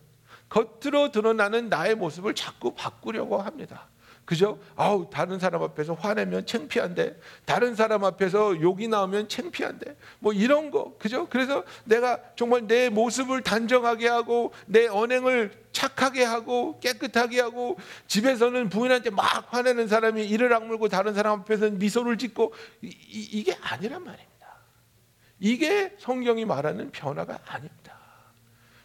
겉으로 0.48 1.10
드러나는 1.10 1.68
나의 1.68 1.96
모습을 1.96 2.34
자꾸 2.34 2.72
바꾸려고 2.74 3.38
합니다. 3.42 3.88
그죠? 4.30 4.60
아우 4.76 5.10
다른 5.10 5.40
사람 5.40 5.60
앞에서 5.64 5.94
화내면 5.94 6.46
창피한데 6.46 7.18
다른 7.44 7.74
사람 7.74 8.04
앞에서 8.04 8.60
욕이 8.60 8.86
나오면 8.86 9.28
창피한데 9.28 9.96
뭐 10.20 10.32
이런 10.32 10.70
거 10.70 10.96
그죠? 11.00 11.26
그래서 11.28 11.64
내가 11.82 12.20
정말 12.36 12.68
내 12.68 12.90
모습을 12.90 13.42
단정하게 13.42 14.06
하고 14.06 14.52
내 14.66 14.86
언행을 14.86 15.50
착하게 15.72 16.22
하고 16.22 16.78
깨끗하게 16.78 17.40
하고 17.40 17.76
집에서는 18.06 18.68
부인한테 18.68 19.10
막 19.10 19.52
화내는 19.52 19.88
사람이 19.88 20.24
이를 20.24 20.54
악물고 20.54 20.88
다른 20.88 21.12
사람 21.12 21.40
앞에서는 21.40 21.80
미소를 21.80 22.16
짓고 22.16 22.54
이, 22.82 22.86
이 22.88 23.42
게 23.42 23.56
아니란 23.60 24.04
말입니다. 24.04 24.30
이게 25.40 25.96
성경이 25.98 26.44
말하는 26.44 26.92
변화가 26.92 27.40
아닙니다. 27.48 27.98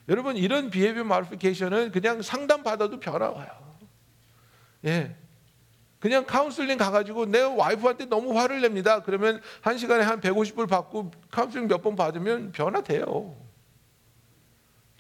여러분 0.10 0.38
이런 0.38 0.72
비헤비어 0.72 1.04
마리피케이션은 1.04 1.92
그냥 1.92 2.24
상담 2.24 2.64
받아도 2.64 3.00
변화 3.00 3.30
와요. 3.30 3.48
예. 4.86 5.16
그냥 6.06 6.24
카운슬링 6.24 6.78
가가지고 6.78 7.26
내 7.26 7.42
와이프한테 7.42 8.06
너무 8.06 8.38
화를 8.38 8.62
냅니다. 8.62 9.02
그러면 9.02 9.42
한 9.62 9.76
시간에 9.80 10.04
한 10.04 10.22
150불 10.22 10.70
받고 10.70 11.10
카운슬링 11.32 11.68
몇 11.68 11.82
번 11.82 11.96
받으면 11.96 12.52
변화돼요. 12.52 13.36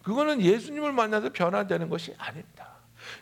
그거는 0.03 0.41
예수님을 0.41 0.91
만나서 0.93 1.29
변화되는 1.31 1.89
것이 1.89 2.15
아닙니다. 2.17 2.69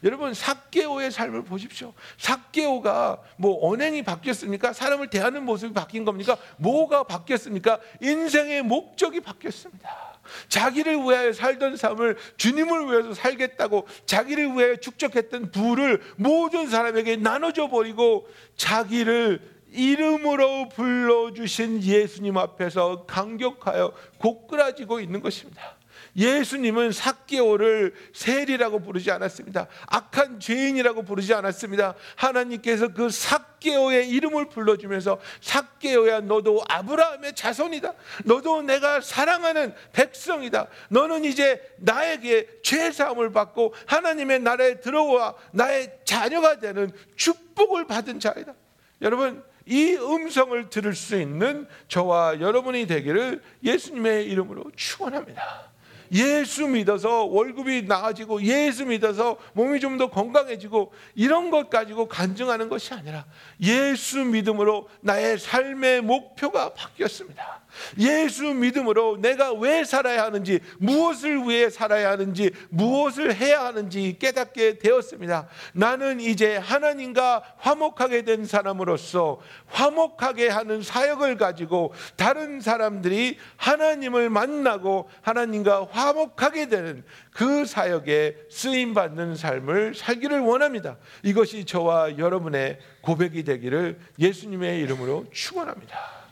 여러분 0.02 0.34
삭개오의 0.34 1.12
삶을 1.12 1.44
보십시오. 1.44 1.94
삭개오가 2.18 3.22
뭐 3.36 3.70
언행이 3.70 4.04
바뀌었습니까? 4.04 4.72
사람을 4.72 5.10
대하는 5.10 5.44
모습이 5.44 5.74
바뀐 5.74 6.06
겁니까? 6.06 6.38
뭐가 6.56 7.04
바뀌었습니까? 7.04 7.82
인생의 8.02 8.62
목적이 8.62 9.20
바뀌었습니다. 9.20 10.13
자기를 10.48 10.98
위하여 10.98 11.34
살던 11.34 11.78
삶을 11.78 12.18
주님을 12.38 12.88
위해서 12.88 13.14
살겠다고 13.14 13.88
자기를 14.06 14.54
위하여 14.54 14.76
축적했던 14.78 15.52
부를 15.52 16.02
모든 16.16 16.68
사람에게 16.68 17.18
나눠줘 17.18 17.70
버리고 17.70 18.28
자기를 18.56 19.54
이름으로 19.72 20.70
불러주신 20.70 21.82
예수님 21.84 22.38
앞에서 22.38 23.06
강격하여 23.06 23.94
고꾸라지고 24.20 25.00
있는 25.00 25.20
것입니다. 25.22 25.78
예수님은 26.16 26.92
삭개오를 26.92 27.94
셀이라고 28.14 28.80
부르지 28.80 29.12
않았습니다. 29.12 29.68
악한 29.88 30.40
죄인이라고 30.40 31.04
부르지 31.04 31.34
않았습니다. 31.34 31.96
하나님께서 32.16 32.90
그 32.90 33.10
삭개오의 33.10 34.10
이름을 34.10 34.50
불러주면서 34.50 35.20
삭개오야 35.42 36.22
너도 36.22 36.64
아브라함의 36.70 37.34
자손이다. 37.36 37.94
너도 38.26 38.62
내가 38.62 39.02
사랑하는 39.02 39.74
백성이다. 39.94 40.68
너는 40.90 41.26
이제 41.26 41.62
나에게 41.78 42.48
죄 42.62 42.92
사함을 42.92 43.32
받고 43.32 43.74
하나님의 43.88 44.40
나라에 44.40 44.80
들어와 44.80 45.34
나의 45.52 46.00
자녀가 46.06 46.60
되는 46.60 46.92
축복을 47.16 47.88
받은 47.88 48.20
자이다. 48.20 48.54
여러분 49.02 49.44
이 49.66 49.96
음성을 49.96 50.70
들을 50.70 50.94
수 50.94 51.20
있는 51.20 51.68
저와 51.88 52.40
여러분이 52.40 52.86
되기를 52.86 53.42
예수님의 53.64 54.26
이름으로 54.28 54.66
축원합니다. 54.76 55.73
예수 56.14 56.68
믿어서 56.68 57.24
월급이 57.24 57.84
나아지고 57.84 58.42
예수 58.44 58.86
믿어서 58.86 59.38
몸이 59.54 59.80
좀 59.80 59.98
더 59.98 60.10
건강해지고 60.10 60.92
이런 61.16 61.52
것 61.52 61.70
가지고 61.70 62.08
간증하는 62.08 62.68
것이 62.70 62.94
아니라 62.94 63.26
예수 63.62 64.24
믿음으로 64.24 64.90
나의 65.02 65.38
삶의 65.38 66.02
목표가 66.02 66.74
바뀌었습니다. 66.74 67.63
예수 68.00 68.54
믿음으로 68.54 69.18
내가 69.22 69.54
왜 69.54 69.84
살아야 69.84 70.24
하는지, 70.24 70.60
무엇을 70.80 71.48
위해 71.48 71.70
살아야 71.70 72.12
하는지, 72.12 72.52
무엇을 72.70 73.36
해야 73.36 73.66
하는지 73.66 74.18
깨닫게 74.20 74.80
되었습니다. 74.80 75.48
나는 75.74 76.20
이제 76.20 76.58
하나님과 76.58 77.56
화목하게 77.58 78.24
된 78.24 78.46
사람으로서 78.46 79.40
화목하게 79.68 80.50
하는 80.50 80.82
사역을 80.82 81.38
가지고 81.38 81.94
다른 82.16 82.62
사람들이 82.62 83.38
하나님을 83.58 84.30
만나고 84.30 85.10
하나님과 85.22 85.88
화목하게 85.92 86.70
되는 86.70 87.04
그 87.32 87.66
사역에 87.66 88.36
쓰임 88.50 88.94
받는 88.94 89.36
삶을 89.36 89.96
살기를 89.96 90.40
원합니다. 90.42 90.98
이것이 91.24 91.66
저와 91.66 92.18
여러분의 92.18 92.80
고백이 93.02 93.44
되기를 93.44 94.00
예수님의 94.20 94.80
이름으로 94.82 95.26
축원합니다. 95.32 96.23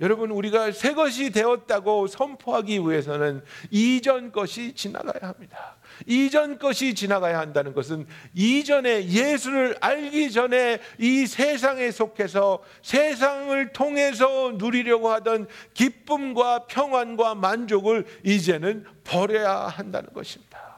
여러분 0.00 0.30
우리가 0.30 0.72
새 0.72 0.94
것이 0.94 1.30
되었다고 1.30 2.06
선포하기 2.06 2.80
위해서는 2.80 3.42
이전 3.70 4.32
것이 4.32 4.72
지나가야 4.74 5.28
합니다. 5.28 5.76
이전 6.06 6.58
것이 6.58 6.94
지나가야 6.94 7.38
한다는 7.38 7.74
것은 7.74 8.06
이전에 8.32 9.08
예수를 9.08 9.76
알기 9.80 10.30
전에 10.30 10.80
이 10.98 11.26
세상에 11.26 11.90
속해서 11.90 12.62
세상을 12.80 13.72
통해서 13.74 14.52
누리려고 14.56 15.10
하던 15.10 15.46
기쁨과 15.74 16.66
평안과 16.66 17.34
만족을 17.34 18.06
이제는 18.24 18.86
버려야 19.04 19.66
한다는 19.66 20.10
것입니다. 20.14 20.76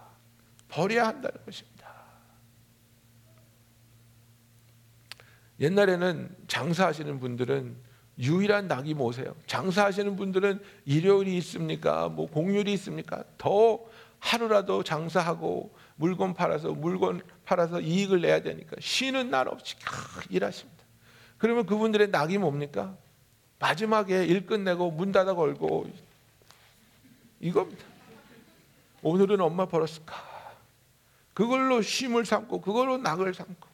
버려야 0.68 1.06
한다는 1.06 1.38
것입니다. 1.44 1.72
옛날에는 5.60 6.28
장사하시는 6.48 7.20
분들은 7.20 7.91
유일한 8.22 8.68
낙이 8.68 8.94
뭐세요? 8.94 9.34
장사하시는 9.46 10.14
분들은 10.14 10.62
일요일이 10.84 11.36
있습니까? 11.38 12.08
뭐 12.08 12.30
공휴일이 12.30 12.72
있습니까? 12.74 13.24
더 13.36 13.80
하루라도 14.20 14.84
장사하고 14.84 15.74
물건 15.96 16.32
팔아서 16.32 16.70
물건 16.70 17.20
팔아서 17.44 17.80
이익을 17.80 18.20
내야 18.20 18.40
되니까 18.40 18.76
쉬는 18.78 19.30
날 19.30 19.48
없이 19.48 19.74
일하십니다. 20.30 20.84
그러면 21.36 21.66
그분들의 21.66 22.10
낙이 22.10 22.38
뭡니까? 22.38 22.96
마지막에 23.58 24.24
일 24.24 24.46
끝내고 24.46 24.92
문 24.92 25.10
닫아 25.10 25.34
걸고 25.34 25.90
이겁니다. 27.40 27.84
오늘은 29.02 29.40
엄마 29.40 29.66
벌었을까? 29.66 30.14
그걸로 31.34 31.82
쉼을 31.82 32.24
삼고 32.24 32.60
그걸로 32.60 32.98
낙을 32.98 33.34
삼고 33.34 33.68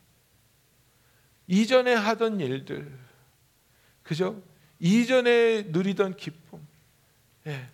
이전에 1.48 1.92
하던 1.92 2.40
일들 2.40 3.07
그죠? 4.08 4.40
이전에 4.78 5.64
누리던 5.68 6.16
기쁨 6.16 6.66
예. 7.46 7.68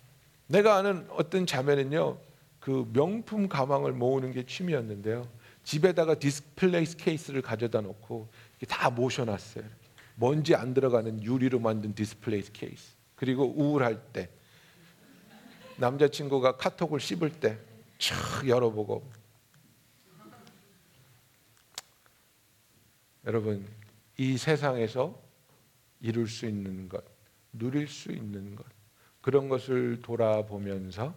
내가 0.47 0.75
아는 0.75 1.07
어떤 1.11 1.45
자매는요 1.45 2.17
그 2.59 2.89
명품 2.91 3.47
가방을 3.47 3.93
모으는 3.93 4.33
게 4.33 4.45
취미였는데요 4.45 5.25
집에다가 5.63 6.15
디스플레이 6.15 6.85
케이스를 6.97 7.41
가져다 7.41 7.79
놓고 7.79 8.27
다 8.67 8.89
모셔놨어요 8.89 9.63
먼지 10.15 10.55
안 10.55 10.73
들어가는 10.73 11.23
유리로 11.23 11.59
만든 11.59 11.95
디스플레이 11.95 12.43
케이스. 12.51 12.95
그리고 13.15 13.53
우울할 13.55 14.01
때 14.11 14.29
남자친구가 15.77 16.57
카톡을 16.57 16.99
씹을 16.99 17.31
때 17.31 17.57
촥 17.97 18.47
열어보고 18.47 19.09
여러분 23.25 23.65
이 24.17 24.37
세상에서 24.37 25.24
이룰 25.99 26.27
수 26.27 26.45
있는 26.45 26.89
것, 26.89 27.03
누릴 27.51 27.87
수 27.87 28.11
있는 28.11 28.55
것 28.55 28.65
그런 29.21 29.49
것을 29.49 30.01
돌아보면서 30.01 31.15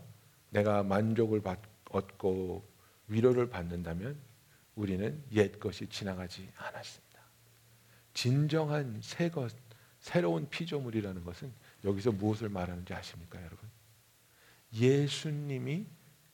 내가 0.50 0.82
만족을 0.82 1.42
받, 1.42 1.60
얻고 1.90 2.66
위로를 3.08 3.48
받는다면 3.50 4.18
우리는 4.74 5.22
옛 5.32 5.58
것이 5.58 5.86
지나가지 5.88 6.48
않았습니다. 6.56 7.20
진정한 8.14 9.00
새 9.02 9.28
것, 9.28 9.54
새로운 10.00 10.48
피조물이라는 10.48 11.24
것은 11.24 11.52
여기서 11.84 12.12
무엇을 12.12 12.48
말하는지 12.48 12.94
아십니까, 12.94 13.38
여러분? 13.40 13.68
예수님이 14.72 15.86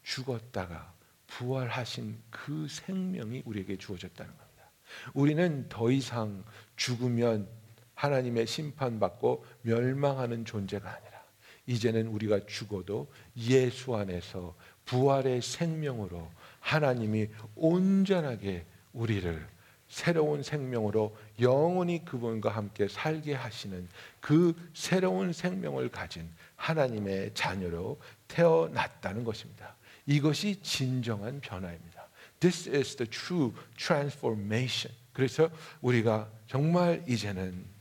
죽었다가 0.02 0.94
부활하신 1.26 2.20
그 2.30 2.68
생명이 2.68 3.42
우리에게 3.44 3.76
주어졌다는 3.76 4.36
겁니다. 4.36 4.70
우리는 5.14 5.68
더 5.68 5.90
이상 5.90 6.44
죽으면 6.76 7.48
하나님의 7.94 8.46
심판받고 8.46 9.44
멸망하는 9.62 10.44
존재가 10.44 10.88
아니라 10.88 11.22
이제는 11.66 12.08
우리가 12.08 12.40
죽어도 12.46 13.10
예수 13.36 13.94
안에서 13.96 14.54
부활의 14.84 15.42
생명으로 15.42 16.30
하나님이 16.60 17.28
온전하게 17.54 18.64
우리를 18.92 19.54
새로운 19.88 20.42
생명으로 20.42 21.16
영원히 21.40 22.04
그분과 22.04 22.50
함께 22.50 22.88
살게 22.88 23.34
하시는 23.34 23.88
그 24.20 24.54
새로운 24.74 25.32
생명을 25.32 25.90
가진 25.90 26.28
하나님의 26.56 27.32
자녀로 27.34 28.00
태어났다는 28.26 29.24
것입니다. 29.24 29.76
이것이 30.06 30.60
진정한 30.62 31.40
변화입니다. 31.40 32.08
This 32.40 32.68
is 32.68 32.96
the 32.96 33.08
true 33.08 33.52
transformation. 33.76 34.94
그래서 35.12 35.48
우리가 35.80 36.28
정말 36.46 37.02
이제는 37.06 37.73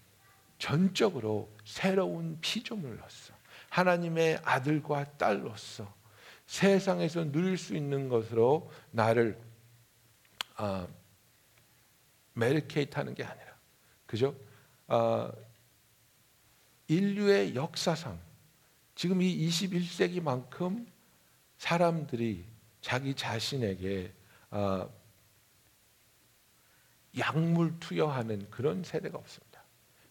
전적으로 0.63 1.53
새로운 1.65 2.37
피조물로서 2.39 3.33
하나님의 3.67 4.39
아들과 4.45 5.17
딸로서 5.17 5.93
세상에서 6.45 7.29
누릴 7.33 7.57
수 7.57 7.75
있는 7.75 8.07
것으로 8.07 8.71
나를 8.91 9.37
아, 10.55 10.87
메리케이트 12.31 12.95
하는 12.95 13.13
게 13.13 13.25
아니라 13.25 13.57
그죠? 14.05 14.33
아, 14.87 15.29
인류의 16.87 17.55
역사상 17.55 18.17
지금 18.95 19.21
이 19.21 19.45
21세기만큼 19.45 20.87
사람들이 21.57 22.45
자기 22.79 23.13
자신에게 23.13 24.13
아, 24.49 24.87
약물 27.17 27.81
투여하는 27.81 28.49
그런 28.49 28.81
세대가 28.85 29.17
없습니다. 29.17 29.42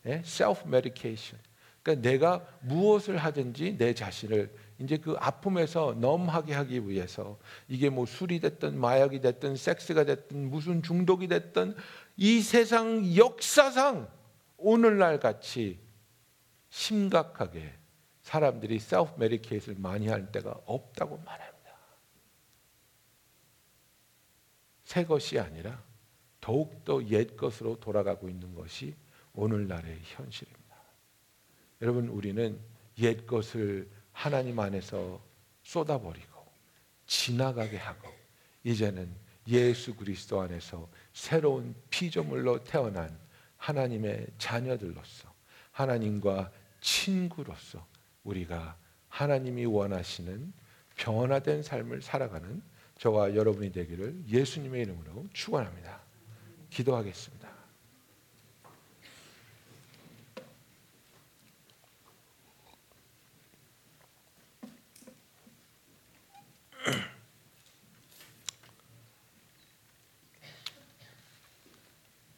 예? 0.06 0.22
self 0.24 0.66
medication. 0.66 1.40
그러니까 1.82 2.08
내가 2.08 2.46
무엇을 2.60 3.18
하든지 3.18 3.76
내 3.76 3.92
자신을 3.94 4.54
이제 4.78 4.96
그 4.96 5.14
아픔에서 5.18 5.94
넘하게 5.98 6.54
하기 6.54 6.88
위해서 6.88 7.38
이게 7.68 7.88
뭐 7.88 8.06
술이 8.06 8.40
됐든 8.40 8.78
마약이 8.78 9.20
됐든 9.20 9.56
섹스가 9.56 10.04
됐든 10.04 10.50
무슨 10.50 10.82
중독이 10.82 11.28
됐든 11.28 11.76
이 12.16 12.40
세상 12.40 13.16
역사상 13.16 14.08
오늘날 14.56 15.18
같이 15.18 15.80
심각하게 16.70 17.72
사람들이 18.22 18.78
self 18.78 19.12
medicate를 19.18 19.76
많이 19.78 20.08
하는 20.08 20.30
때가 20.30 20.60
없다고 20.64 21.18
말합니다. 21.18 21.52
새 24.84 25.04
것이 25.04 25.38
아니라 25.38 25.82
더욱더 26.40 27.04
옛 27.08 27.36
것으로 27.36 27.78
돌아가고 27.80 28.28
있는 28.28 28.54
것이 28.54 28.94
오늘날의 29.34 29.98
현실입니다. 30.02 30.76
여러분 31.80 32.08
우리는 32.08 32.58
옛 32.98 33.26
것을 33.26 33.90
하나님 34.12 34.58
안에서 34.58 35.20
쏟아버리고 35.62 36.46
지나가게 37.06 37.76
하고 37.76 38.08
이제는 38.64 39.12
예수 39.48 39.94
그리스도 39.94 40.40
안에서 40.40 40.88
새로운 41.12 41.74
피조물로 41.90 42.62
태어난 42.64 43.18
하나님의 43.56 44.26
자녀들로서 44.38 45.32
하나님과 45.72 46.52
친구로서 46.80 47.86
우리가 48.24 48.76
하나님이 49.08 49.64
원하시는 49.64 50.52
변화된 50.96 51.62
삶을 51.62 52.02
살아가는 52.02 52.62
저와 52.98 53.34
여러분이 53.34 53.72
되기를 53.72 54.22
예수님의 54.28 54.82
이름으로 54.82 55.26
축원합니다. 55.32 56.00
기도하겠습니다. 56.70 57.41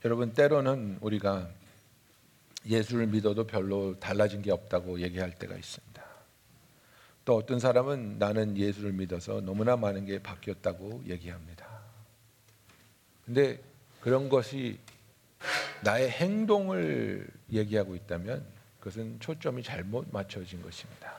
여러분 0.04 0.34
때로는 0.34 0.98
우리가 1.00 1.48
예수를 2.66 3.06
믿어도 3.06 3.46
별로 3.46 3.98
달라진 3.98 4.42
게 4.42 4.52
없다고 4.52 5.00
얘기할 5.00 5.34
때가 5.34 5.56
있습니다. 5.56 6.04
또 7.24 7.36
어떤 7.36 7.58
사람은 7.58 8.18
나는 8.18 8.58
예수를 8.58 8.92
믿어서 8.92 9.40
너무나 9.40 9.76
많은 9.76 10.04
게 10.04 10.22
바뀌었다고 10.22 11.04
얘기합니다. 11.06 11.66
근데 13.24 13.58
그런 14.02 14.28
것이 14.28 14.78
나의 15.82 16.10
행동을 16.10 17.26
얘기하고 17.50 17.94
있다면 17.96 18.44
그것은 18.80 19.18
초점이 19.20 19.62
잘못 19.62 20.08
맞춰진 20.12 20.60
것입니다. 20.60 21.14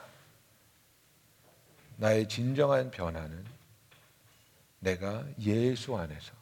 나의 1.96 2.28
진정한 2.28 2.92
변화는 2.92 3.44
내가 4.78 5.26
예수 5.40 5.96
안에서 5.96 6.32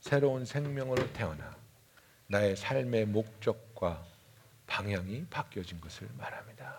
새로운 0.00 0.44
생명으로 0.44 1.10
태어나 1.14 1.59
나의 2.30 2.54
삶의 2.54 3.06
목적과 3.06 4.06
방향이 4.68 5.26
바뀌어진 5.26 5.80
것을 5.80 6.08
말합니다. 6.16 6.78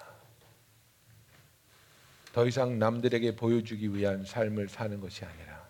더 2.32 2.48
이상 2.48 2.80
남들에게 2.80 3.36
보여주기 3.36 3.94
위한 3.94 4.24
삶을 4.24 4.70
사는 4.70 4.98
것이 5.02 5.26
아니라 5.26 5.68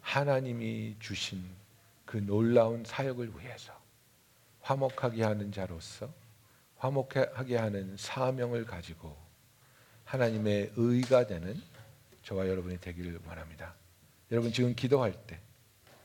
하나님이 0.00 0.96
주신 0.98 1.44
그 2.04 2.16
놀라운 2.16 2.84
사역을 2.84 3.38
위해서 3.38 3.72
화목하게 4.62 5.22
하는 5.22 5.52
자로서 5.52 6.12
화목하게 6.78 7.56
하는 7.56 7.96
사명을 7.96 8.64
가지고 8.64 9.16
하나님의 10.06 10.72
의가 10.74 11.28
되는 11.28 11.62
저와 12.24 12.48
여러분이 12.48 12.80
되기를 12.80 13.20
원합니다. 13.24 13.74
여러분 14.32 14.52
지금 14.52 14.74
기도할 14.74 15.12
때 15.28 15.38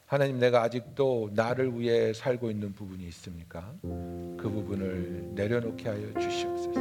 하나님 0.10 0.40
내가 0.40 0.64
아직도 0.64 1.30
나를 1.36 1.80
위해 1.80 2.14
살고 2.14 2.50
있는 2.50 2.74
부분이 2.74 3.04
있습니까? 3.10 3.72
그 3.84 4.40
부분을 4.40 5.34
내려놓게 5.36 5.88
하여 5.88 6.20
주시옵소서. 6.20 6.80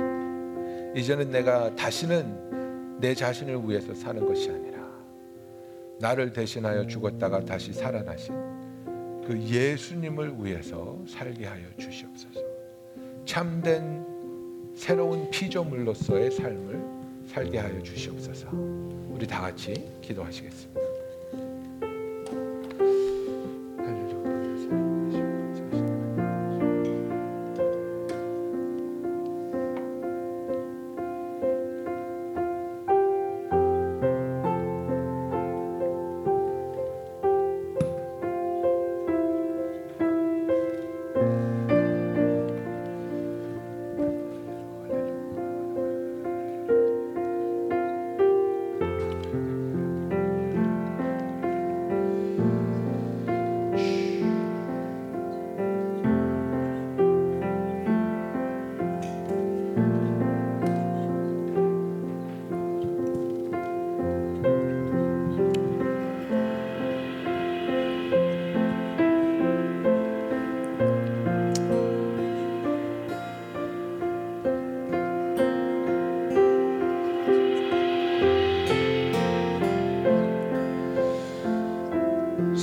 이제는 0.97 1.31
내가 1.31 1.77
다시는 1.77 2.99
내 2.99 3.15
자신을 3.15 3.69
위해서 3.69 3.95
사는 3.95 4.25
것이 4.25 4.49
아니라 4.49 4.79
나를 6.01 6.33
대신하여 6.33 6.87
죽었다가 6.87 7.45
다시 7.45 7.75
살아나신 7.75 8.35
그 9.27 9.39
예수님을 9.39 10.43
위해서 10.43 10.99
살게 11.07 11.45
하여 11.45 11.65
주시옵소서. 11.77 12.41
참된 13.27 14.07
새로운 14.75 15.31
피조물로서의 15.31 16.31
삶을 16.31 16.83
살게 17.27 17.59
하여 17.59 17.83
주시옵소서. 17.83 18.49
우리 19.11 19.27
다 19.27 19.43
같이 19.43 19.75
기도하시겠습니다. 20.01 20.98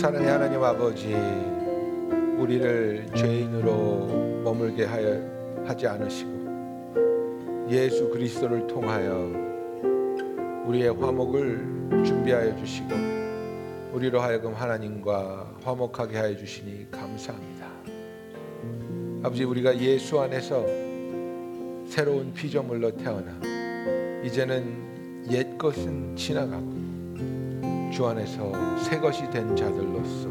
사랑의 0.05 0.29
하나님 0.29 0.63
아버지 0.63 1.15
우리를 2.37 3.07
죄인으로 3.15 4.43
머물게 4.43 4.85
하여 4.85 5.19
하지 5.65 5.87
않으시고 5.87 7.65
예수 7.71 8.07
그리스도를 8.11 8.67
통하여 8.67 9.15
우리의 10.67 10.89
화목을 10.89 12.03
준비하여 12.05 12.55
주시고 12.55 12.89
우리로 13.93 14.21
하여금 14.21 14.53
하나님과 14.53 15.55
화목하게 15.63 16.17
하여 16.17 16.37
주시니 16.37 16.91
감사합니다. 16.91 17.65
아버지 19.23 19.43
우리가 19.43 19.75
예수 19.79 20.19
안에서 20.19 20.63
새로운 21.87 22.31
피조물로 22.31 22.95
태어나 22.95 23.39
이제는 24.23 25.25
옛 25.31 25.57
것은 25.57 26.15
지나가고 26.15 26.94
주 27.95 28.05
안에서 28.07 28.51
새 28.77 28.99
것이 28.99 29.29
된 29.29 29.55
자들로서 29.55 30.27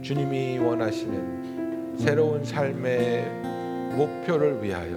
주님이 0.00 0.56
원하시는 0.56 1.98
새로운 1.98 2.42
삶의 2.42 3.26
목표를 3.94 4.64
위하여 4.64 4.92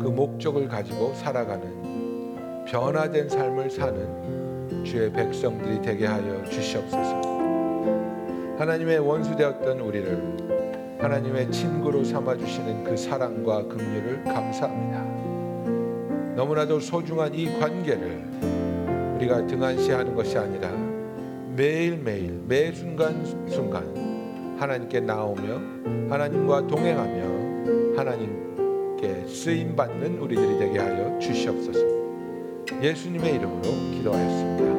그 0.00 0.04
목적을 0.04 0.66
가지고 0.66 1.12
살아가는 1.12 2.64
변화된 2.66 3.28
삶을 3.28 3.70
사는 3.70 4.82
주의 4.82 5.12
백성들이 5.12 5.82
되게 5.82 6.06
하여 6.06 6.42
주시옵소서. 6.44 7.20
하나님의 8.56 9.00
원수 9.00 9.36
되었던 9.36 9.80
우리를 9.80 10.96
하나님의 11.00 11.52
친구로 11.52 12.02
삼아 12.02 12.38
주시는 12.38 12.84
그 12.84 12.96
사랑과 12.96 13.62
긍휼을 13.68 14.24
감사합니다. 14.24 15.04
너무나도 16.34 16.80
소중한 16.80 17.34
이 17.34 17.58
관계를 17.60 18.57
우리가 19.18 19.46
등한시하는 19.46 20.14
것이 20.14 20.38
아니라 20.38 20.70
매일매일 21.56 22.40
매 22.46 22.70
순간 22.70 23.24
순간 23.48 24.56
하나님께 24.58 25.00
나오며 25.00 25.60
하나님과 26.08 26.68
동행하며 26.68 27.96
하나님께 27.96 29.26
쓰임 29.26 29.74
받는 29.74 30.18
우리들이 30.18 30.58
되게 30.58 30.78
하여 30.78 31.18
주시옵소서. 31.18 31.80
예수님의 32.80 33.34
이름으로 33.34 33.62
기도하였습니다. 33.92 34.77